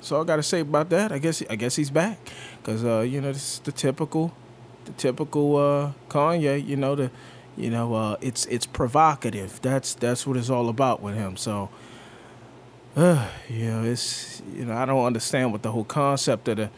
So 0.00 0.20
I 0.20 0.24
gotta 0.24 0.42
say 0.42 0.60
about 0.60 0.90
that. 0.90 1.12
I 1.12 1.18
guess 1.18 1.42
I 1.48 1.56
guess 1.56 1.76
he's 1.76 1.90
back, 1.90 2.18
cause 2.62 2.84
uh, 2.84 3.00
you 3.00 3.20
know 3.20 3.32
this 3.32 3.54
is 3.54 3.58
the 3.60 3.72
typical, 3.72 4.34
the 4.84 4.92
typical 4.92 5.56
uh 5.56 5.92
Kanye. 6.10 6.64
You 6.64 6.76
know 6.76 6.94
the, 6.94 7.10
you 7.56 7.70
know 7.70 7.94
uh, 7.94 8.16
it's 8.20 8.44
it's 8.46 8.66
provocative. 8.66 9.62
That's 9.62 9.94
that's 9.94 10.26
what 10.26 10.36
it's 10.36 10.50
all 10.50 10.68
about 10.68 11.00
with 11.00 11.14
him. 11.14 11.36
So. 11.36 11.70
Uh, 12.96 13.28
you 13.48 13.70
know, 13.70 13.84
it's 13.84 14.42
you 14.54 14.64
know 14.64 14.76
I 14.76 14.84
don't 14.84 15.04
understand 15.04 15.52
what 15.52 15.62
the 15.62 15.72
whole 15.72 15.84
concept 15.84 16.48
of 16.48 16.56
the 16.56 16.70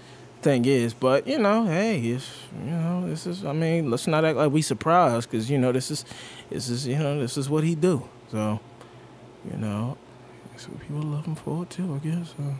thing 0.42 0.64
is, 0.64 0.94
but 0.94 1.26
you 1.26 1.38
know, 1.38 1.66
hey, 1.66 2.00
it's 2.00 2.30
you 2.64 2.70
know 2.70 3.08
this 3.08 3.26
is 3.26 3.44
I 3.44 3.52
mean 3.52 3.90
let's 3.90 4.06
not 4.06 4.24
act 4.24 4.36
like 4.36 4.52
we 4.52 4.62
surprised 4.62 5.30
because 5.30 5.50
you 5.50 5.58
know 5.58 5.72
this 5.72 5.90
is 5.90 6.04
this 6.50 6.68
is 6.68 6.86
you 6.86 6.98
know 6.98 7.18
this 7.20 7.36
is 7.36 7.48
what 7.50 7.64
he 7.64 7.74
do. 7.74 8.08
So 8.30 8.60
you 9.50 9.58
know, 9.58 9.96
that's 10.50 10.68
what 10.68 10.80
people 10.80 11.02
love 11.02 11.26
him 11.26 11.34
for 11.34 11.64
too, 11.66 11.94
I 11.94 12.06
guess. 12.06 12.34
Uh, 12.38 12.54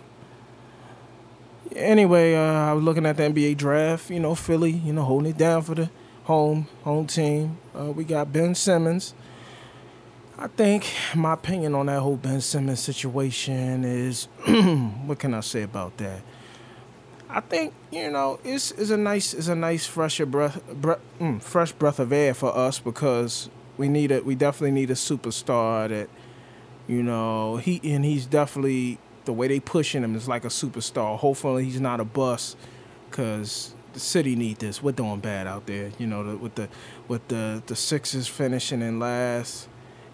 anyway, 1.75 2.35
uh, 2.35 2.71
I 2.71 2.73
was 2.73 2.85
looking 2.85 3.07
at 3.07 3.17
the 3.17 3.25
NBA 3.25 3.57
draft. 3.57 4.11
You 4.11 4.21
know, 4.21 4.35
Philly, 4.35 4.71
you 4.71 4.93
know, 4.93 5.03
holding 5.03 5.31
it 5.31 5.39
down 5.39 5.63
for 5.63 5.75
the 5.75 5.91
home 6.25 6.67
home 6.85 7.07
team. 7.07 7.59
Uh, 7.79 7.91
we 7.91 8.05
got 8.05 8.33
Ben 8.33 8.55
Simmons. 8.55 9.15
I 10.39 10.49
think 10.49 10.87
my 11.15 11.33
opinion 11.33 11.75
on 11.75 11.87
that 11.87 12.01
whole 12.01 12.17
Ben 12.17 12.43
Simmons 12.43 12.81
situation 12.81 13.85
is, 13.85 14.25
what 15.07 15.19
can 15.19 15.33
I 15.33 15.41
say 15.41 15.63
about 15.63 15.97
that? 15.97 16.21
I 17.29 17.41
think 17.41 17.73
you 17.91 18.11
know 18.11 18.39
it's 18.45 18.71
is 18.73 18.91
a 18.91 18.97
nice 18.97 19.35
is 19.35 19.49
a 19.49 19.57
nice 19.57 19.87
fresher 19.87 20.27
breath, 20.27 20.63
breath 20.75 21.01
mm, 21.19 21.43
fresh 21.43 21.73
breath 21.73 21.99
of 21.99 22.13
air 22.13 22.35
for 22.35 22.57
us 22.57 22.79
because 22.79 23.51
we 23.79 23.89
need 23.89 24.13
a 24.13 24.21
we 24.21 24.35
definitely 24.35 24.71
need 24.71 24.91
a 24.91 24.95
superstar 24.95 25.89
that 25.89 26.09
you 26.87 27.03
know 27.03 27.57
he 27.57 27.81
and 27.83 28.05
he's 28.05 28.27
definitely 28.27 28.99
the 29.25 29.33
way 29.33 29.49
they 29.49 29.59
pushing 29.59 30.05
him 30.05 30.15
is 30.15 30.29
like 30.29 30.45
a 30.45 30.49
superstar. 30.49 31.19
Hopefully 31.19 31.65
he's 31.65 31.81
not 31.81 31.99
a 31.99 32.05
bust 32.05 32.57
because 33.11 33.75
the 33.93 34.01
city 34.01 34.37
need 34.37 34.59
this. 34.59 34.83
We're 34.83 34.93
doing 34.93 35.19
bad 35.19 35.47
out 35.47 35.67
there. 35.67 35.91
You 35.99 36.07
know 36.07 36.23
the, 36.23 36.37
with 36.37 36.55
the 36.55 36.69
with 37.09 37.27
the 37.29 37.63
the 37.67 37.75
Sixers 37.75 38.29
finishing 38.29 38.83
in 38.83 39.01
last 39.01 39.69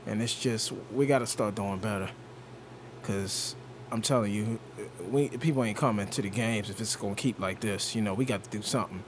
and 0.07 0.23
it's 0.23 0.35
just 0.35 0.73
we 0.93 1.07
got 1.07 1.21
to 1.21 1.27
start 1.27 1.55
doing 1.55 1.79
better. 1.79 2.11
Because 3.01 3.57
i'm 3.91 4.01
telling 4.01 4.33
you 4.33 4.59
we 5.11 5.29
people 5.29 5.63
ain't 5.63 5.77
coming 5.77 6.07
to 6.07 6.23
the 6.23 6.31
games 6.31 6.71
if 6.71 6.81
it's 6.81 6.97
going 6.97 7.15
to 7.15 7.21
keep 7.21 7.39
like 7.39 7.61
this. 7.61 7.95
You 7.95 8.03
know 8.03 8.15
we 8.15 8.25
got 8.25 8.45
to 8.45 8.51
do 8.51 8.63
something. 8.63 9.03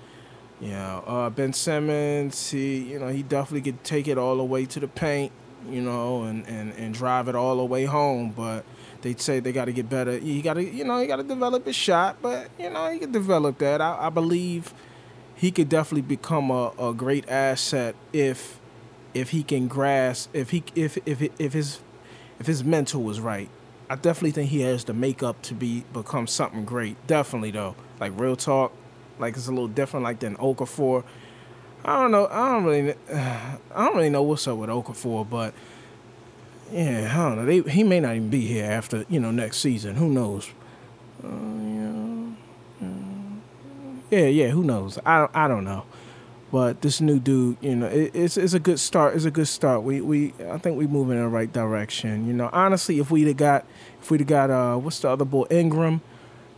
You 0.61 0.71
know 0.71 1.05
uh, 1.07 1.31
ben 1.31 1.53
simmons 1.53 2.51
he 2.51 2.79
you 2.93 2.99
know 2.99 3.09
he 3.09 3.23
definitely 3.23 3.73
could 3.73 3.83
take 3.85 4.09
it 4.09 4.19
all 4.19 4.37
the 4.37 4.45
way 4.45 4.67
to 4.67 4.81
the 4.81 4.89
paint 4.89 5.33
you 5.69 5.81
know 5.81 6.25
and, 6.25 6.47
and, 6.47 6.75
and 6.75 6.93
drive 6.93 7.29
it 7.29 7.35
all 7.35 7.57
the 7.57 7.65
way 7.65 7.85
home. 7.85 8.31
But 8.31 8.65
they 9.03 9.15
say 9.15 9.41
they 9.41 9.53
got 9.53 9.67
to 9.67 9.73
get 9.73 9.89
better. 9.89 10.17
You 10.17 10.43
got 10.43 10.55
to 10.55 10.65
you 10.65 10.85
know 10.85 11.01
you 11.01 11.07
got 11.07 11.17
to 11.17 11.23
develop 11.23 11.67
his 11.67 11.77
shot 11.77 12.17
but 12.23 12.49
you 12.59 12.71
know 12.71 12.91
he 12.91 12.99
can 12.99 13.13
develop 13.13 13.59
that. 13.59 13.81
I, 13.81 14.07
I 14.07 14.11
believe 14.11 14.73
he 15.35 15.51
could 15.51 15.69
definitely 15.69 16.03
become 16.03 16.51
a, 16.51 16.73
a 16.79 16.95
great 16.95 17.29
asset 17.29 17.95
if 18.13 18.61
if 19.15 19.31
he 19.31 19.43
can 19.43 19.69
grasp 19.69 20.29
if 20.33 20.51
he 20.51 20.65
if 20.75 20.99
if 21.07 21.23
if 21.39 21.53
his 21.53 21.81
if 22.39 22.47
his 22.47 22.65
mental 22.65 23.03
was 23.03 23.21
right. 23.21 23.49
I 23.89 23.97
definitely 23.97 24.33
think 24.33 24.51
he 24.51 24.61
has 24.63 24.85
the 24.85 24.95
makeup 24.95 25.41
to 25.43 25.55
be 25.55 25.85
become 25.93 26.27
something 26.27 26.65
great. 26.65 27.07
Definitely 27.07 27.53
though, 27.53 27.77
like 28.01 28.13
real 28.19 28.37
talk, 28.37 28.73
like 29.19 29.37
it's 29.37 29.47
a 29.47 29.51
little 29.51 29.69
different 29.69 30.05
like 30.05 30.21
than 30.21 30.37
Okafor. 30.37 31.05
I 31.85 32.03
don't 32.03 32.11
know. 32.11 32.27
I 32.27 32.53
don't 32.53 32.65
really. 32.65 32.95
I 33.13 33.59
don't 33.75 33.97
really 33.97 34.11
know 34.11 34.23
what's 34.23 34.49
up 34.49 34.57
with 34.59 34.71
Okafor, 34.71 35.29
but 35.29 35.55
yeah, 36.73 37.13
I 37.13 37.29
don't 37.29 37.37
know. 37.37 37.45
They, 37.45 37.71
he 37.71 37.85
may 37.85 38.01
not 38.01 38.17
even 38.17 38.31
be 38.31 38.47
here 38.47 38.65
after 38.65 39.05
you 39.09 39.21
know 39.21 39.31
next 39.31 39.59
season. 39.59 39.97
Who 39.97 40.09
knows? 40.09 40.51
Uh, 41.23 41.29
yeah, 44.11 44.27
yeah. 44.27 44.49
Who 44.49 44.65
knows? 44.65 44.99
I 45.05 45.29
I 45.35 45.47
don't 45.47 45.65
know. 45.65 45.85
But 46.55 46.83
this 46.83 47.01
new 47.01 47.19
dude, 47.19 47.57
you 47.61 47.75
know, 47.75 47.87
it, 47.87 48.13
it's 48.15 48.37
it's 48.37 48.55
a 48.55 48.61
good 48.61 48.79
start. 48.79 49.17
It's 49.17 49.25
a 49.25 49.31
good 49.33 49.49
start. 49.49 49.83
We 49.83 50.01
we 50.01 50.33
I 50.49 50.57
think 50.57 50.79
we 50.79 50.87
moving 50.87 51.17
in 51.17 51.25
the 51.25 51.29
right 51.29 51.53
direction. 51.53 52.29
You 52.29 52.33
know, 52.33 52.49
honestly, 52.53 53.01
if 53.01 53.11
we'd 53.11 53.27
have 53.27 53.37
got 53.37 53.67
if 54.01 54.09
we'd 54.09 54.21
have 54.21 54.29
got 54.29 54.51
uh 54.51 54.77
what's 54.77 55.01
the 55.01 55.09
other 55.09 55.25
boy 55.25 55.47
Ingram, 55.51 56.01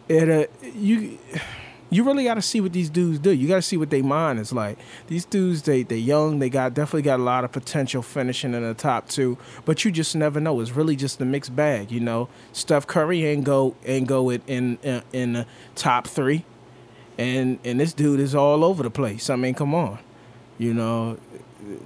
it 0.07 0.29
uh 0.29 0.49
you 0.75 1.19
you 1.89 2.05
really 2.05 2.25
got 2.25 2.35
to 2.35 2.43
see 2.43 2.61
what 2.61 2.75
these 2.75 2.91
dudes 2.91 3.19
do. 3.21 3.31
You 3.31 3.49
got 3.49 3.55
to 3.55 3.63
see 3.63 3.79
what 3.79 3.89
their 3.89 4.03
mind 4.03 4.39
is 4.39 4.53
like. 4.53 4.77
These 5.07 5.25
dudes, 5.25 5.63
they 5.63 5.83
they 5.83 5.97
young. 5.97 6.41
They 6.41 6.51
got 6.51 6.75
definitely 6.75 7.01
got 7.01 7.19
a 7.19 7.23
lot 7.23 7.45
of 7.45 7.53
potential 7.53 8.03
finishing 8.03 8.53
in 8.53 8.65
the 8.65 8.75
top 8.75 9.09
two, 9.09 9.39
but 9.65 9.83
you 9.83 9.91
just 9.91 10.15
never 10.15 10.41
know. 10.41 10.61
It's 10.61 10.73
really 10.73 10.97
just 10.97 11.23
a 11.23 11.25
mixed 11.25 11.57
bag, 11.57 11.91
you 11.91 12.01
know. 12.01 12.29
Steph 12.53 12.87
Curry 12.87 13.25
ain't 13.25 13.45
go 13.45 13.75
ain't 13.87 14.07
go 14.07 14.29
in 14.29 14.43
in, 14.83 15.03
in 15.15 15.33
the 15.33 15.47
top 15.75 16.07
three 16.07 16.45
and 17.19 17.59
and 17.65 17.81
this 17.81 17.93
dude 17.93 18.21
is 18.21 18.35
all 18.35 18.65
over 18.65 18.83
the 18.83 18.91
place. 18.91 19.31
I 19.31 19.37
mean, 19.37 19.55
come 19.55 19.75
on, 19.75 19.99
you 20.59 20.75
know, 20.75 21.19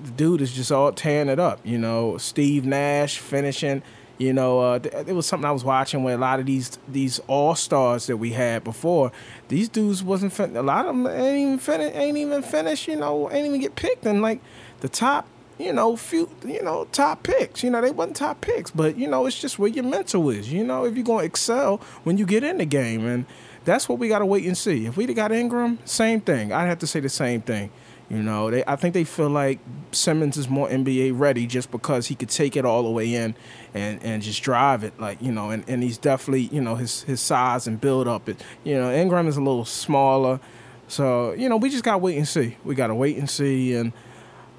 the 0.05 0.11
dude 0.11 0.41
is 0.41 0.53
just 0.53 0.73
all 0.73 0.93
tearing 0.93 1.29
it 1.29 1.39
up. 1.39 1.61
You 1.65 1.79
know, 1.79 2.19
Steve 2.19 2.65
Nash 2.65 3.19
finishing. 3.19 3.83
You 4.19 4.35
know, 4.35 4.61
uh, 4.61 4.81
it 5.07 5.15
was 5.15 5.25
something 5.25 5.49
I 5.49 5.51
was 5.51 5.65
watching 5.65 6.03
where 6.03 6.15
a 6.15 6.19
lot 6.19 6.41
of 6.41 6.47
these 6.47 6.79
these 6.87 7.21
all 7.27 7.55
stars 7.55 8.07
that 8.07 8.19
we 8.19 8.33
had 8.33 8.63
before, 8.65 9.13
these 9.49 9.67
dudes 9.67 10.03
wasn't 10.03 10.35
fin- 10.35 10.55
a 10.57 10.63
lot 10.63 10.85
of 10.85 10.95
them 10.95 11.07
ain't 11.07 11.39
even 11.39 11.59
finish, 11.59 11.97
ain't 11.97 12.19
even 12.19 12.43
finished. 12.43 12.87
You 12.87 12.97
know, 12.97 13.31
ain't 13.31 13.47
even 13.47 13.61
get 13.61 13.77
picked 13.77 14.05
in 14.05 14.21
like 14.21 14.41
the 14.81 14.91
top. 14.91 15.27
You 15.59 15.73
know, 15.73 15.97
few 15.97 16.29
you 16.45 16.63
know 16.63 16.87
top 16.93 17.23
picks. 17.23 17.63
You 17.63 17.71
know, 17.71 17.81
they 17.81 17.93
wasn't 17.93 18.17
top 18.17 18.43
picks, 18.43 18.71
but 18.71 18.99
you 18.99 19.09
know, 19.09 19.25
it's 19.25 19.41
just 19.41 19.59
where 19.59 19.71
your 19.71 19.85
mental 19.85 20.29
is. 20.29 20.53
You 20.53 20.65
know, 20.65 20.85
if 20.85 20.97
you're 20.97 21.05
gonna 21.05 21.25
excel 21.25 21.79
when 22.05 22.19
you 22.19 22.27
get 22.27 22.45
in 22.45 22.59
the 22.59 22.67
game 22.67 23.07
and 23.07 23.25
that's 23.65 23.89
what 23.89 23.99
we 23.99 24.09
got 24.09 24.21
to 24.21 24.27
wait 24.27 24.45
and 24.47 24.57
see. 24.57 24.87
If 24.87 24.97
we'd 24.97 25.15
got 25.15 25.33
Ingram, 25.33 25.79
same 25.85 26.21
thing. 26.21 26.53
I'd 26.53 26.67
have 26.67 26.79
to 26.81 26.87
say 26.87 27.01
the 27.01 27.09
same 27.09 27.43
thing. 27.43 27.71
You 28.09 28.23
know, 28.25 28.51
they 28.51 28.65
I 28.67 28.75
think 28.75 28.93
they 28.93 29.05
feel 29.05 29.29
like 29.29 29.61
Simmons 29.93 30.37
is 30.37 30.49
more 30.49 30.69
NBA 30.69 31.17
ready 31.17 31.47
just 31.47 31.71
because 31.71 32.09
he 32.09 32.17
could 32.17 32.29
take 32.29 32.57
it 32.57 32.65
all 32.65 32.83
the 32.83 32.91
way 32.91 33.15
in 33.15 33.37
and, 33.73 34.03
and 34.03 34.21
just 34.21 34.43
drive 34.43 34.83
it 34.83 34.99
like, 34.99 35.23
you 35.23 35.31
know, 35.31 35.51
and, 35.51 35.63
and 35.69 35.81
he's 35.81 35.97
definitely, 35.97 36.49
you 36.53 36.61
know, 36.61 36.75
his 36.75 37.03
his 37.03 37.21
size 37.21 37.69
and 37.69 37.81
build 37.81 38.09
up 38.09 38.29
it. 38.29 38.43
You 38.65 38.75
know, 38.75 38.93
Ingram 38.93 39.29
is 39.29 39.37
a 39.37 39.41
little 39.41 39.65
smaller. 39.65 40.41
So, 40.89 41.35
you 41.35 41.49
know, 41.49 41.57
we 41.57 41.71
just 41.71 41.85
gotta 41.85 41.99
wait 41.99 42.17
and 42.17 42.27
see. 42.27 42.57
We 42.65 42.75
gotta 42.75 42.97
wait 42.97 43.17
and 43.17 43.31
see 43.31 43.75
and 43.75 43.93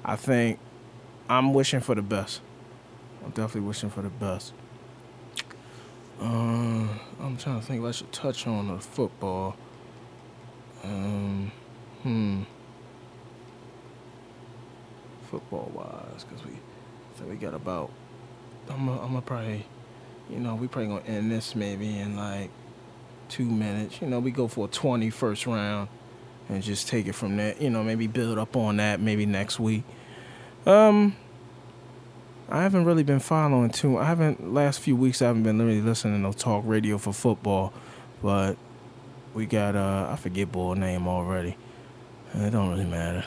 I 0.02 0.16
think 0.16 0.58
I'm 1.28 1.52
wishing 1.52 1.80
for 1.80 1.94
the 1.94 2.02
best. 2.02 2.40
I'm 3.22 3.32
definitely 3.32 3.68
wishing 3.68 3.90
for 3.90 4.00
the 4.00 4.08
best. 4.08 4.54
Uh, 6.22 6.86
I'm 7.20 7.36
trying 7.36 7.58
to 7.58 7.66
think. 7.66 7.84
I 7.84 7.90
should 7.90 8.12
touch 8.12 8.46
on 8.46 8.68
the 8.68 8.78
football. 8.78 9.56
Um, 10.84 11.50
hmm. 12.02 12.42
Football 15.28 15.72
wise, 15.74 16.22
because 16.22 16.44
we, 16.44 16.52
so 17.18 17.24
we 17.24 17.34
got 17.34 17.54
about. 17.54 17.90
I'm 18.70 18.88
I'm 18.88 19.20
probably, 19.22 19.66
you 20.30 20.38
know, 20.38 20.54
we 20.54 20.68
probably 20.68 20.90
gonna 20.90 21.04
end 21.06 21.32
this 21.32 21.56
maybe 21.56 21.98
in 21.98 22.16
like 22.16 22.50
two 23.28 23.46
minutes. 23.46 24.00
You 24.00 24.06
know, 24.06 24.20
we 24.20 24.30
go 24.30 24.46
for 24.46 24.66
a 24.66 24.68
20 24.68 25.10
first 25.10 25.48
round, 25.48 25.88
and 26.48 26.62
just 26.62 26.86
take 26.86 27.08
it 27.08 27.16
from 27.16 27.36
there. 27.36 27.56
You 27.58 27.70
know, 27.70 27.82
maybe 27.82 28.06
build 28.06 28.38
up 28.38 28.54
on 28.54 28.76
that 28.76 29.00
maybe 29.00 29.26
next 29.26 29.58
week. 29.58 29.82
Um, 30.66 31.16
I 32.52 32.60
haven't 32.64 32.84
really 32.84 33.02
been 33.02 33.18
following 33.18 33.70
too. 33.70 33.96
I 33.96 34.04
haven't 34.04 34.52
last 34.52 34.80
few 34.80 34.94
weeks. 34.94 35.22
I 35.22 35.28
haven't 35.28 35.42
been 35.42 35.58
really 35.58 35.80
listening 35.80 36.30
to 36.30 36.38
talk 36.38 36.64
radio 36.66 36.98
for 36.98 37.14
football, 37.14 37.72
but 38.22 38.58
we 39.32 39.46
got 39.46 39.74
uh 39.74 40.08
I 40.10 40.16
forget 40.16 40.52
boy 40.52 40.74
name 40.74 41.08
already. 41.08 41.56
It 42.34 42.50
don't 42.50 42.68
really 42.68 42.84
matter. 42.84 43.24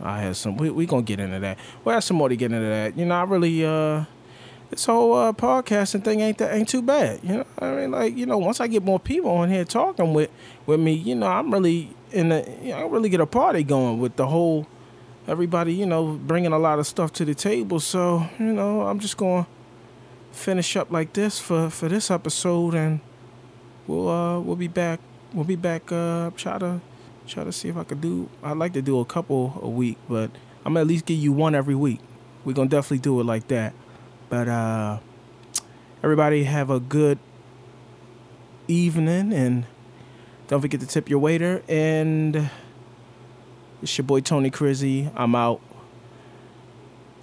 I 0.00 0.20
had 0.22 0.34
some. 0.34 0.56
We 0.56 0.70
we 0.70 0.86
gonna 0.86 1.02
get 1.02 1.20
into 1.20 1.38
that. 1.38 1.56
We'll 1.84 1.94
have 1.94 2.02
some 2.02 2.16
more 2.16 2.28
to 2.28 2.34
get 2.34 2.50
into 2.50 2.66
that. 2.66 2.98
You 2.98 3.04
know, 3.04 3.14
I 3.14 3.22
really 3.22 3.64
uh 3.64 4.06
this 4.70 4.86
whole 4.86 5.14
uh, 5.14 5.32
podcasting 5.32 6.02
thing 6.02 6.18
ain't 6.18 6.38
that 6.38 6.52
ain't 6.52 6.68
too 6.68 6.82
bad. 6.82 7.20
You 7.22 7.36
know, 7.36 7.46
I 7.60 7.70
mean, 7.76 7.92
like 7.92 8.16
you 8.16 8.26
know, 8.26 8.38
once 8.38 8.58
I 8.58 8.66
get 8.66 8.82
more 8.82 8.98
people 8.98 9.30
on 9.30 9.50
here 9.50 9.64
talking 9.64 10.12
with 10.14 10.30
with 10.66 10.80
me, 10.80 10.94
you 10.94 11.14
know, 11.14 11.28
I'm 11.28 11.52
really 11.52 11.94
in 12.10 12.30
the. 12.30 12.58
You 12.60 12.70
know, 12.70 12.78
I 12.78 12.86
really 12.88 13.08
get 13.08 13.20
a 13.20 13.26
party 13.26 13.62
going 13.62 14.00
with 14.00 14.16
the 14.16 14.26
whole 14.26 14.66
everybody, 15.26 15.74
you 15.74 15.86
know, 15.86 16.12
bringing 16.12 16.52
a 16.52 16.58
lot 16.58 16.78
of 16.78 16.86
stuff 16.86 17.12
to 17.14 17.24
the 17.24 17.34
table. 17.34 17.80
So, 17.80 18.28
you 18.38 18.52
know, 18.52 18.82
I'm 18.82 18.98
just 18.98 19.16
going 19.16 19.44
to 19.44 19.50
finish 20.32 20.76
up 20.76 20.90
like 20.90 21.12
this 21.12 21.38
for, 21.38 21.70
for 21.70 21.88
this 21.88 22.10
episode 22.10 22.74
and 22.74 23.00
we'll 23.86 24.08
uh 24.08 24.40
we'll 24.40 24.56
be 24.56 24.66
back 24.66 24.98
we'll 25.32 25.44
be 25.44 25.56
back 25.56 25.92
uh 25.92 26.30
try 26.36 26.58
to 26.58 26.80
try 27.26 27.44
to 27.44 27.52
see 27.52 27.68
if 27.68 27.76
I 27.76 27.84
could 27.84 28.00
do 28.00 28.28
I'd 28.42 28.56
like 28.56 28.72
to 28.72 28.82
do 28.82 28.98
a 29.00 29.04
couple 29.04 29.58
a 29.62 29.68
week, 29.68 29.96
but 30.08 30.30
I'm 30.64 30.72
gonna 30.74 30.80
at 30.80 30.86
least 30.86 31.06
give 31.06 31.18
you 31.18 31.32
one 31.32 31.54
every 31.54 31.74
week. 31.74 32.00
We're 32.44 32.52
gonna 32.52 32.68
definitely 32.68 32.98
do 32.98 33.20
it 33.20 33.24
like 33.24 33.48
that. 33.48 33.74
But 34.28 34.48
uh 34.48 34.98
everybody 36.02 36.44
have 36.44 36.68
a 36.68 36.80
good 36.80 37.18
evening 38.66 39.32
and 39.32 39.66
don't 40.48 40.60
forget 40.60 40.80
to 40.80 40.86
tip 40.86 41.08
your 41.08 41.18
waiter 41.18 41.62
and 41.68 42.50
it's 43.84 43.98
your 43.98 44.06
boy 44.06 44.20
Tony 44.20 44.50
Crizzy. 44.50 45.12
I'm 45.14 45.34
out. 45.34 45.60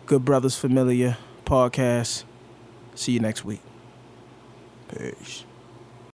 Good 0.06 0.24
Brothers 0.24 0.56
Familiar 0.56 1.17
podcast. 1.43 2.24
See 2.93 3.13
you 3.13 3.19
next 3.19 3.43
week. 3.43 3.62
Peace. 4.88 5.43